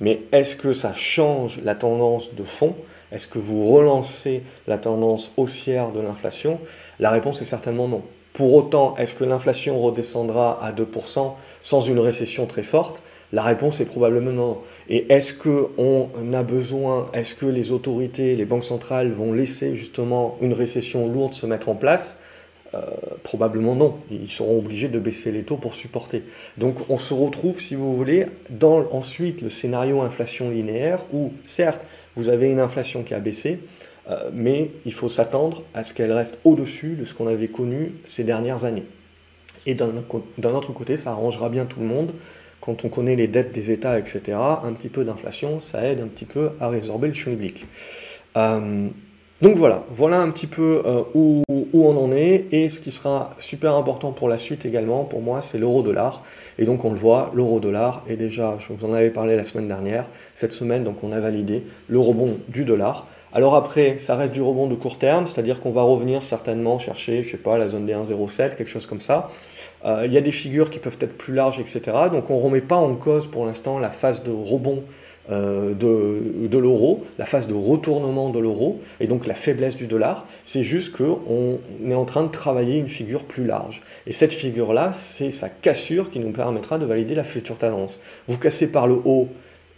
mais 0.00 0.20
est-ce 0.32 0.56
que 0.56 0.72
ça 0.72 0.92
change 0.92 1.60
la 1.62 1.74
tendance 1.74 2.34
de 2.34 2.42
fond 2.42 2.74
Est-ce 3.14 3.28
que 3.28 3.38
vous 3.38 3.72
relancez 3.72 4.42
la 4.66 4.76
tendance 4.76 5.30
haussière 5.36 5.92
de 5.92 6.00
l'inflation? 6.00 6.58
La 6.98 7.10
réponse 7.10 7.40
est 7.40 7.44
certainement 7.44 7.86
non. 7.86 8.02
Pour 8.32 8.52
autant, 8.54 8.96
est-ce 8.96 9.14
que 9.14 9.22
l'inflation 9.22 9.80
redescendra 9.80 10.58
à 10.60 10.72
2% 10.72 11.34
sans 11.62 11.80
une 11.80 12.00
récession 12.00 12.46
très 12.46 12.64
forte? 12.64 13.02
La 13.32 13.44
réponse 13.44 13.78
est 13.78 13.84
probablement 13.84 14.32
non. 14.32 14.58
Et 14.88 15.12
est-ce 15.12 15.32
qu'on 15.32 16.08
a 16.32 16.42
besoin, 16.42 17.08
est-ce 17.12 17.36
que 17.36 17.46
les 17.46 17.70
autorités, 17.70 18.34
les 18.34 18.44
banques 18.44 18.64
centrales 18.64 19.12
vont 19.12 19.32
laisser 19.32 19.76
justement 19.76 20.36
une 20.40 20.52
récession 20.52 21.06
lourde 21.06 21.34
se 21.34 21.46
mettre 21.46 21.68
en 21.68 21.76
place? 21.76 22.18
Euh, 22.74 22.80
Probablement 23.22 23.74
non. 23.74 23.98
Ils 24.10 24.30
seront 24.30 24.58
obligés 24.58 24.88
de 24.88 24.98
baisser 24.98 25.32
les 25.32 25.42
taux 25.42 25.56
pour 25.56 25.74
supporter. 25.74 26.22
Donc 26.58 26.78
on 26.88 26.98
se 26.98 27.14
retrouve, 27.14 27.60
si 27.60 27.74
vous 27.74 27.96
voulez, 27.96 28.26
dans 28.50 28.86
ensuite 28.92 29.40
le 29.40 29.50
scénario 29.50 30.02
inflation 30.02 30.50
linéaire 30.50 31.04
où 31.12 31.32
certes 31.44 31.86
vous 32.16 32.28
avez 32.28 32.50
une 32.50 32.60
inflation 32.60 33.02
qui 33.02 33.14
a 33.14 33.20
baissé, 33.20 33.60
euh, 34.10 34.30
mais 34.32 34.70
il 34.84 34.92
faut 34.92 35.08
s'attendre 35.08 35.62
à 35.72 35.84
ce 35.84 35.94
qu'elle 35.94 36.12
reste 36.12 36.38
au-dessus 36.44 36.96
de 36.96 37.04
ce 37.04 37.14
qu'on 37.14 37.26
avait 37.26 37.48
connu 37.48 37.94
ces 38.04 38.24
dernières 38.24 38.64
années. 38.64 38.84
Et 39.66 39.74
d'un 39.74 40.54
autre 40.54 40.72
côté, 40.74 40.98
ça 40.98 41.12
arrangera 41.12 41.48
bien 41.48 41.64
tout 41.64 41.80
le 41.80 41.86
monde 41.86 42.12
quand 42.64 42.82
on 42.86 42.88
connaît 42.88 43.14
les 43.14 43.28
dettes 43.28 43.52
des 43.52 43.70
États, 43.70 43.98
etc., 43.98 44.38
un 44.38 44.72
petit 44.72 44.88
peu 44.88 45.04
d'inflation, 45.04 45.60
ça 45.60 45.84
aide 45.84 46.00
un 46.00 46.06
petit 46.06 46.24
peu 46.24 46.52
à 46.60 46.70
résorber 46.70 47.08
le 47.08 47.12
schmilblick. 47.14 47.66
Euh, 48.38 48.88
donc 49.44 49.56
voilà, 49.56 49.84
voilà 49.90 50.20
un 50.20 50.30
petit 50.30 50.46
peu 50.46 50.82
euh, 50.86 51.02
où, 51.12 51.42
on 51.74 51.96
en 51.98 52.12
est, 52.12 52.46
et 52.50 52.70
ce 52.70 52.80
qui 52.80 52.90
sera 52.90 53.28
super 53.38 53.74
important 53.74 54.10
pour 54.10 54.26
la 54.30 54.38
suite 54.38 54.64
également, 54.64 55.04
pour 55.04 55.20
moi, 55.20 55.42
c'est 55.42 55.58
l'euro-dollar. 55.58 56.22
Et 56.58 56.64
donc 56.64 56.82
on 56.86 56.90
le 56.90 56.96
voit, 56.96 57.30
l'euro-dollar 57.34 58.02
est 58.08 58.16
déjà, 58.16 58.56
je 58.58 58.72
vous 58.72 58.86
en 58.86 58.94
avais 58.94 59.10
parlé 59.10 59.36
la 59.36 59.44
semaine 59.44 59.68
dernière, 59.68 60.08
cette 60.32 60.52
semaine, 60.52 60.82
donc 60.82 61.04
on 61.04 61.12
a 61.12 61.20
validé 61.20 61.64
le 61.88 61.98
rebond 61.98 62.38
du 62.48 62.64
dollar. 62.64 63.04
Alors 63.34 63.54
après, 63.54 63.98
ça 63.98 64.16
reste 64.16 64.32
du 64.32 64.40
rebond 64.40 64.66
de 64.66 64.76
court 64.76 64.96
terme, 64.96 65.26
c'est-à-dire 65.26 65.60
qu'on 65.60 65.72
va 65.72 65.82
revenir 65.82 66.24
certainement 66.24 66.78
chercher, 66.78 67.22
je 67.22 67.32
sais 67.32 67.36
pas, 67.36 67.58
la 67.58 67.68
zone 67.68 67.84
des 67.84 67.92
1,07, 67.92 68.56
quelque 68.56 68.68
chose 68.68 68.86
comme 68.86 69.00
ça. 69.00 69.28
Euh, 69.84 70.04
il 70.06 70.14
y 70.14 70.16
a 70.16 70.22
des 70.22 70.30
figures 70.30 70.70
qui 70.70 70.78
peuvent 70.78 70.96
être 71.00 71.18
plus 71.18 71.34
larges, 71.34 71.60
etc. 71.60 71.82
Donc 72.10 72.30
on 72.30 72.38
ne 72.38 72.42
remet 72.42 72.62
pas 72.62 72.76
en 72.76 72.94
cause 72.94 73.26
pour 73.26 73.44
l'instant 73.44 73.78
la 73.78 73.90
phase 73.90 74.22
de 74.22 74.30
rebond 74.30 74.84
de, 75.30 76.46
de 76.46 76.58
l'euro, 76.58 77.00
la 77.18 77.24
phase 77.24 77.46
de 77.46 77.54
retournement 77.54 78.30
de 78.30 78.38
l'euro, 78.38 78.80
et 79.00 79.06
donc 79.06 79.26
la 79.26 79.34
faiblesse 79.34 79.76
du 79.76 79.86
dollar. 79.86 80.24
C'est 80.44 80.62
juste 80.62 80.96
qu'on 80.96 81.58
est 81.88 81.94
en 81.94 82.04
train 82.04 82.24
de 82.24 82.30
travailler 82.30 82.78
une 82.78 82.88
figure 82.88 83.24
plus 83.24 83.44
large. 83.44 83.82
Et 84.06 84.12
cette 84.12 84.32
figure-là, 84.32 84.92
c'est 84.92 85.30
sa 85.30 85.48
cassure 85.48 86.10
qui 86.10 86.18
nous 86.18 86.32
permettra 86.32 86.78
de 86.78 86.84
valider 86.84 87.14
la 87.14 87.24
future 87.24 87.58
tendance. 87.58 88.00
Vous 88.28 88.38
cassez 88.38 88.70
par 88.70 88.86
le 88.86 88.94
haut, 89.04 89.28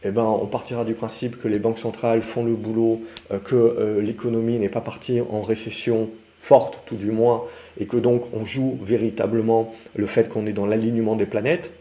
eh 0.03 0.11
ben, 0.11 0.23
on 0.23 0.47
partira 0.47 0.85
du 0.85 0.95
principe 0.95 1.41
que 1.41 1.49
les 1.49 1.59
banques 1.59 1.79
centrales 1.79 2.21
font 2.21 2.45
le 2.45 2.55
boulot, 2.55 3.01
euh, 3.33 3.39
que 3.39 3.57
euh, 3.57 4.01
l'économie 4.01 4.59
n'est 4.59 4.69
pas 4.69 4.81
partie 4.81 5.21
en 5.21 5.41
récession 5.41 6.11
forte 6.39 6.83
tout 6.87 6.97
du 6.97 7.11
moins, 7.11 7.45
et 7.81 7.87
que 7.87 7.97
donc 7.97 8.25
on 8.35 8.45
joue 8.45 8.79
véritablement 8.83 9.75
le 9.95 10.07
fait 10.07 10.29
qu'on 10.29 10.47
est 10.47 10.53
dans 10.53 10.67
l'alignement 10.67 11.17
des 11.17 11.27
planètes. 11.27 11.73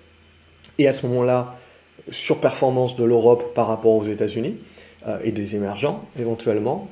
Et 0.80 0.88
à 0.88 0.91
ce 0.91 1.06
moment-là, 1.08 1.47
surperformance 2.10 2.95
de 2.95 3.03
l'Europe 3.03 3.53
par 3.53 3.67
rapport 3.67 3.93
aux 3.93 4.03
États-Unis 4.03 4.58
euh, 5.08 5.17
et 5.23 5.31
des 5.31 5.55
émergents 5.55 6.05
éventuellement, 6.19 6.88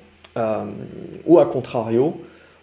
ou 1.28 1.38
à 1.38 1.46
contrario, 1.46 2.14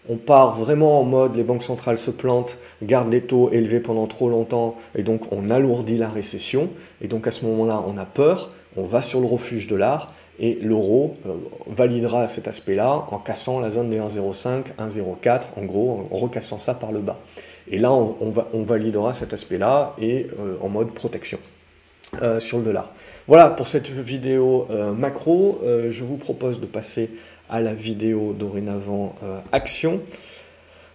on 0.09 0.16
part 0.16 0.57
vraiment 0.57 1.00
en 1.00 1.05
mode 1.05 1.37
les 1.37 1.44
banques 1.44 1.62
centrales 1.62 1.98
se 1.98 2.11
plantent, 2.11 2.59
gardent 2.83 3.12
les 3.12 3.20
taux 3.20 3.50
élevés 3.50 3.81
pendant 3.81 4.07
trop 4.07 4.29
longtemps 4.29 4.76
et 4.96 5.03
donc 5.03 5.33
on 5.33 5.50
alourdit 5.50 5.98
la 5.98 6.09
récession 6.09 6.68
et 7.00 7.09
donc 7.09 7.26
à 7.26 7.31
ce 7.31 7.44
moment-là 7.44 7.83
on 7.87 7.98
a 7.98 8.07
peur, 8.07 8.48
on 8.76 8.85
va 8.85 9.03
sur 9.03 9.20
le 9.20 9.26
refuge 9.26 9.66
de 9.66 9.76
l'art 9.76 10.12
et 10.38 10.59
l'euro 10.62 11.16
euh, 11.26 11.35
validera 11.66 12.29
cet 12.29 12.48
aspect-là 12.48 13.07
en 13.11 13.18
cassant 13.18 13.61
la 13.61 13.70
zone 13.70 13.90
des 13.90 13.98
1,05, 13.98 14.62
1,04 14.79 15.42
en 15.57 15.64
gros, 15.64 16.09
en 16.11 16.16
recassant 16.16 16.59
ça 16.59 16.74
par 16.74 16.92
le 16.92 17.00
bas. 17.00 17.18
Et 17.70 17.79
là 17.79 17.92
on, 17.92 18.16
on 18.53 18.62
validera 18.62 19.12
cet 19.12 19.35
aspect-là 19.35 19.94
et 20.00 20.29
euh, 20.40 20.57
en 20.62 20.68
mode 20.68 20.92
protection. 20.92 21.38
Euh, 22.20 22.40
sur 22.40 22.59
le 22.59 22.64
dollar. 22.64 22.92
Voilà 23.29 23.51
pour 23.51 23.68
cette 23.68 23.88
vidéo 23.88 24.66
macro. 24.96 25.61
je 25.64 26.05
vous 26.05 26.16
propose 26.16 26.59
de 26.59 26.66
passer 26.66 27.11
à 27.51 27.61
la 27.61 27.75
vidéo 27.75 28.33
dorénavant 28.33 29.16
euh, 29.23 29.40
action. 29.53 30.01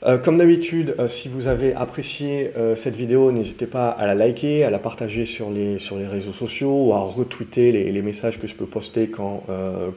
Euh, 0.04 0.17
comme 0.17 0.38
d'habitude, 0.38 0.95
euh, 0.99 1.08
si 1.08 1.30
vous 1.30 1.47
avez 1.47 1.73
apprécié 1.73 2.51
cette 2.75 2.95
vidéo, 2.95 3.32
n'hésitez 3.32 3.67
pas 3.67 3.89
à 3.89 4.08
la 4.08 4.15
liker, 4.15 4.63
à 4.63 4.69
la 4.69 4.80
partager 4.80 5.25
sur 5.25 5.51
les, 5.51 5.78
réseaux 6.08 6.32
sociaux 6.32 6.88
ou 6.88 6.93
à 6.93 6.99
retweeter 6.99 7.71
les, 7.71 8.01
messages 8.01 8.39
que 8.39 8.47
je 8.47 8.56
peux 8.56 8.65
poster 8.65 9.10
quand, 9.10 9.43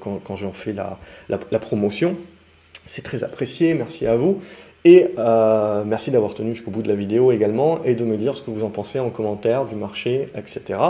quand, 0.01 0.37
j'en 0.37 0.53
fais 0.53 0.75
la, 0.75 1.59
promotion. 1.59 2.17
C'est 2.85 3.03
très 3.03 3.23
apprécié, 3.23 3.75
merci 3.75 4.07
à 4.07 4.17
vous. 4.17 4.41
Et 4.91 5.15
merci 5.85 6.11
d'avoir 6.11 6.33
tenu 6.33 6.55
jusqu'au 6.55 6.71
bout 6.71 6.81
de 6.81 6.89
la 6.89 6.95
vidéo 6.95 7.31
également 7.31 7.85
et 7.85 7.95
de 7.95 8.05
me 8.05 8.17
dire 8.17 8.35
ce 8.35 8.41
que 8.41 8.51
vous 8.51 8.65
en 8.65 8.71
pensez 8.71 8.99
en 8.99 9.11
commentaire 9.11 9.67
du 9.67 9.75
marché, 9.75 10.29
etc. 10.35 10.81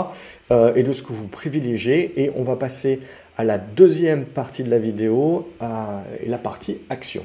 et 0.49 0.83
de 0.83 0.93
ce 0.93 1.03
que 1.03 1.11
vous 1.11 1.27
privilégiez. 1.27 2.23
Et 2.23 2.31
on 2.37 2.43
va 2.43 2.55
passer 2.55 3.01
à 3.37 3.43
la 3.43 3.57
deuxième 3.57 4.23
partie 4.23 4.63
de 4.63 4.69
la 4.69 4.79
vidéo, 4.79 5.49
la 5.59 6.37
partie 6.37 6.77
action. 6.89 7.23